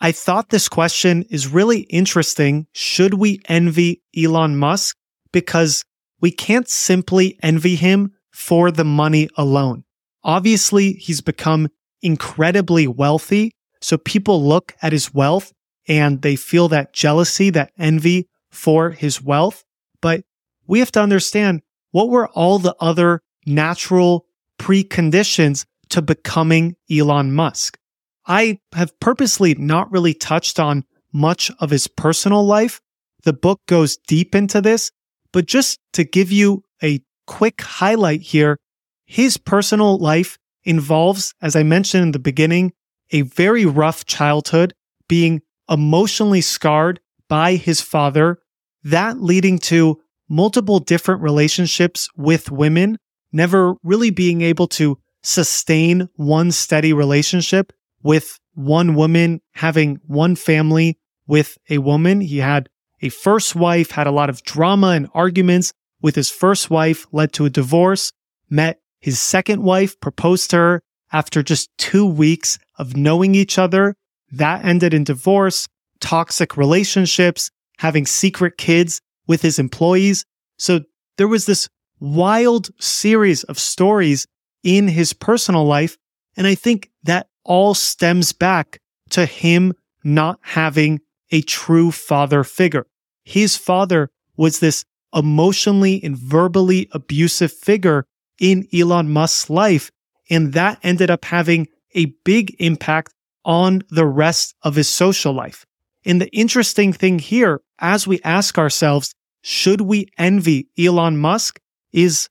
[0.00, 2.66] I thought this question is really interesting.
[2.72, 4.96] Should we envy Elon Musk?
[5.32, 5.84] Because
[6.20, 9.84] we can't simply envy him for the money alone.
[10.26, 11.68] Obviously, he's become
[12.02, 13.52] incredibly wealthy.
[13.80, 15.52] So people look at his wealth
[15.86, 19.64] and they feel that jealousy, that envy for his wealth.
[20.02, 20.24] But
[20.66, 21.62] we have to understand
[21.92, 24.26] what were all the other natural
[24.58, 27.78] preconditions to becoming Elon Musk.
[28.26, 32.80] I have purposely not really touched on much of his personal life.
[33.22, 34.90] The book goes deep into this,
[35.32, 38.58] but just to give you a quick highlight here,
[39.06, 42.72] his personal life involves, as I mentioned in the beginning,
[43.12, 44.74] a very rough childhood,
[45.08, 45.40] being
[45.70, 48.38] emotionally scarred by his father,
[48.82, 52.98] that leading to multiple different relationships with women,
[53.32, 60.98] never really being able to sustain one steady relationship with one woman having one family
[61.26, 62.20] with a woman.
[62.20, 62.68] He had
[63.02, 67.32] a first wife, had a lot of drama and arguments with his first wife, led
[67.34, 68.12] to a divorce,
[68.48, 70.82] met his second wife, proposed to her
[71.12, 73.94] after just two weeks of knowing each other.
[74.32, 75.68] That ended in divorce,
[76.00, 80.24] toxic relationships, having secret kids with his employees.
[80.58, 80.80] So
[81.16, 81.68] there was this
[82.00, 84.26] wild series of stories
[84.62, 85.96] in his personal life.
[86.36, 88.80] And I think that all stems back
[89.10, 89.72] to him
[90.02, 92.86] not having a true father figure.
[93.24, 94.84] His father was this
[95.14, 98.06] emotionally and verbally abusive figure
[98.40, 99.90] in Elon Musk's life.
[100.30, 103.12] And that ended up having a big impact
[103.44, 105.64] on the rest of his social life.
[106.04, 111.60] And the interesting thing here, as we ask ourselves, should we envy Elon Musk?
[111.92, 112.28] Is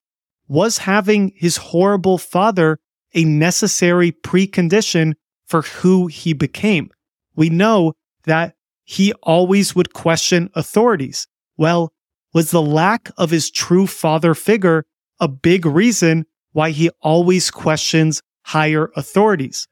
[0.48, 2.78] was having his horrible father
[3.14, 5.14] a necessary precondition
[5.48, 6.92] for who he became?
[7.36, 7.94] We know
[8.26, 11.28] that he always would question authorities.
[11.58, 11.94] Well,
[12.34, 14.86] was the lack of his true father figure
[15.20, 19.68] a big reason why he always questions higher authorities?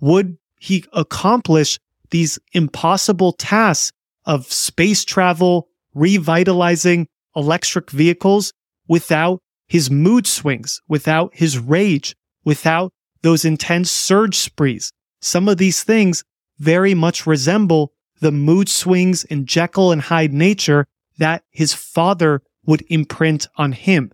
[0.00, 1.78] Would he accomplish
[2.10, 3.92] these impossible tasks
[4.24, 8.52] of space travel, revitalizing electric vehicles
[8.86, 12.92] without his mood swings, without his rage, without
[13.22, 14.92] those intense surge sprees.
[15.20, 16.24] Some of these things
[16.58, 20.86] very much resemble the mood swings and Jekyll and Hyde nature
[21.18, 24.12] that his father would imprint on him.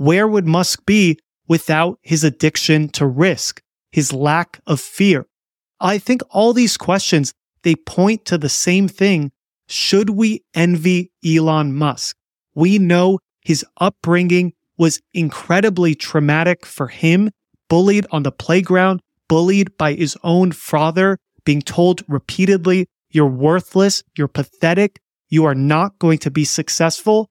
[0.00, 3.60] Where would Musk be without his addiction to risk,
[3.92, 5.26] his lack of fear?
[5.78, 7.34] I think all these questions,
[7.64, 9.30] they point to the same thing.
[9.68, 12.16] Should we envy Elon Musk?
[12.54, 17.28] We know his upbringing was incredibly traumatic for him,
[17.68, 24.28] bullied on the playground, bullied by his own father, being told repeatedly, you're worthless, you're
[24.28, 24.98] pathetic,
[25.28, 27.28] you are not going to be successful.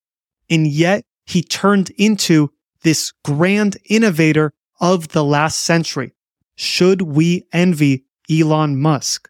[0.52, 2.52] And yet he turned into
[2.84, 6.14] this grand innovator of the last century.
[6.56, 9.30] Should we envy Elon Musk?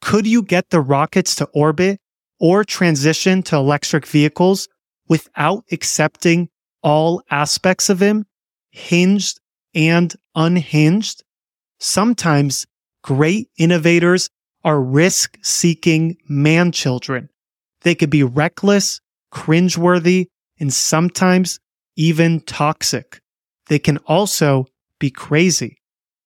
[0.00, 2.00] Could you get the rockets to orbit
[2.38, 4.68] or transition to electric vehicles
[5.08, 6.48] without accepting
[6.82, 8.26] all aspects of him,
[8.70, 9.40] hinged
[9.74, 11.24] and unhinged?
[11.78, 12.66] Sometimes
[13.02, 14.30] great innovators
[14.64, 17.28] are risk seeking man children.
[17.82, 19.00] They could be reckless,
[19.32, 20.26] cringeworthy,
[20.58, 21.60] and sometimes
[21.96, 23.20] even toxic.
[23.68, 24.66] They can also
[24.98, 25.78] be crazy,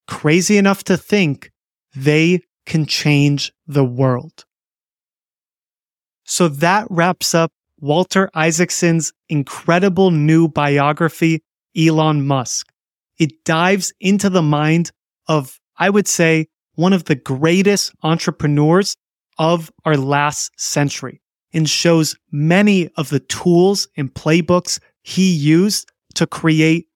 [0.07, 1.51] crazy enough to think
[1.95, 4.45] they can change the world.
[6.23, 11.43] So that wraps up Walter Isaacson's incredible new biography,
[11.75, 12.71] Elon Musk.
[13.17, 14.91] It dives into the mind
[15.27, 18.95] of, I would say, one of the greatest entrepreneurs
[19.37, 21.21] of our last century
[21.53, 26.87] and shows many of the tools and playbooks he used to create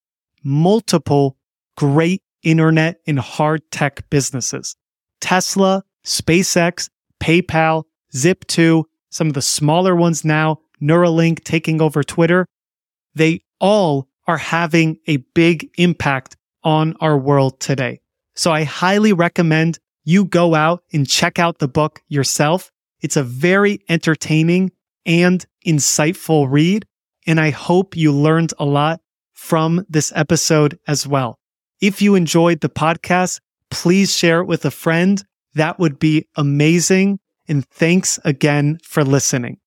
[0.44, 1.38] multiple
[1.78, 4.76] great internet and hard tech businesses.
[5.22, 6.90] Tesla, SpaceX,
[7.20, 7.84] PayPal,
[8.14, 12.46] Zip2, some of the smaller ones now, Neuralink taking over Twitter,
[13.16, 18.02] they all are having a big impact on our world today.
[18.36, 22.72] So I highly recommend you go out and check out the book yourself.
[23.02, 24.72] It's a very entertaining
[25.06, 26.86] and insightful read.
[27.26, 29.02] And I hope you learned a lot
[29.34, 31.38] from this episode as well.
[31.82, 35.24] If you enjoyed the podcast, please share it with a friend.
[35.54, 37.20] That would be amazing.
[37.48, 39.58] And thanks again for listening.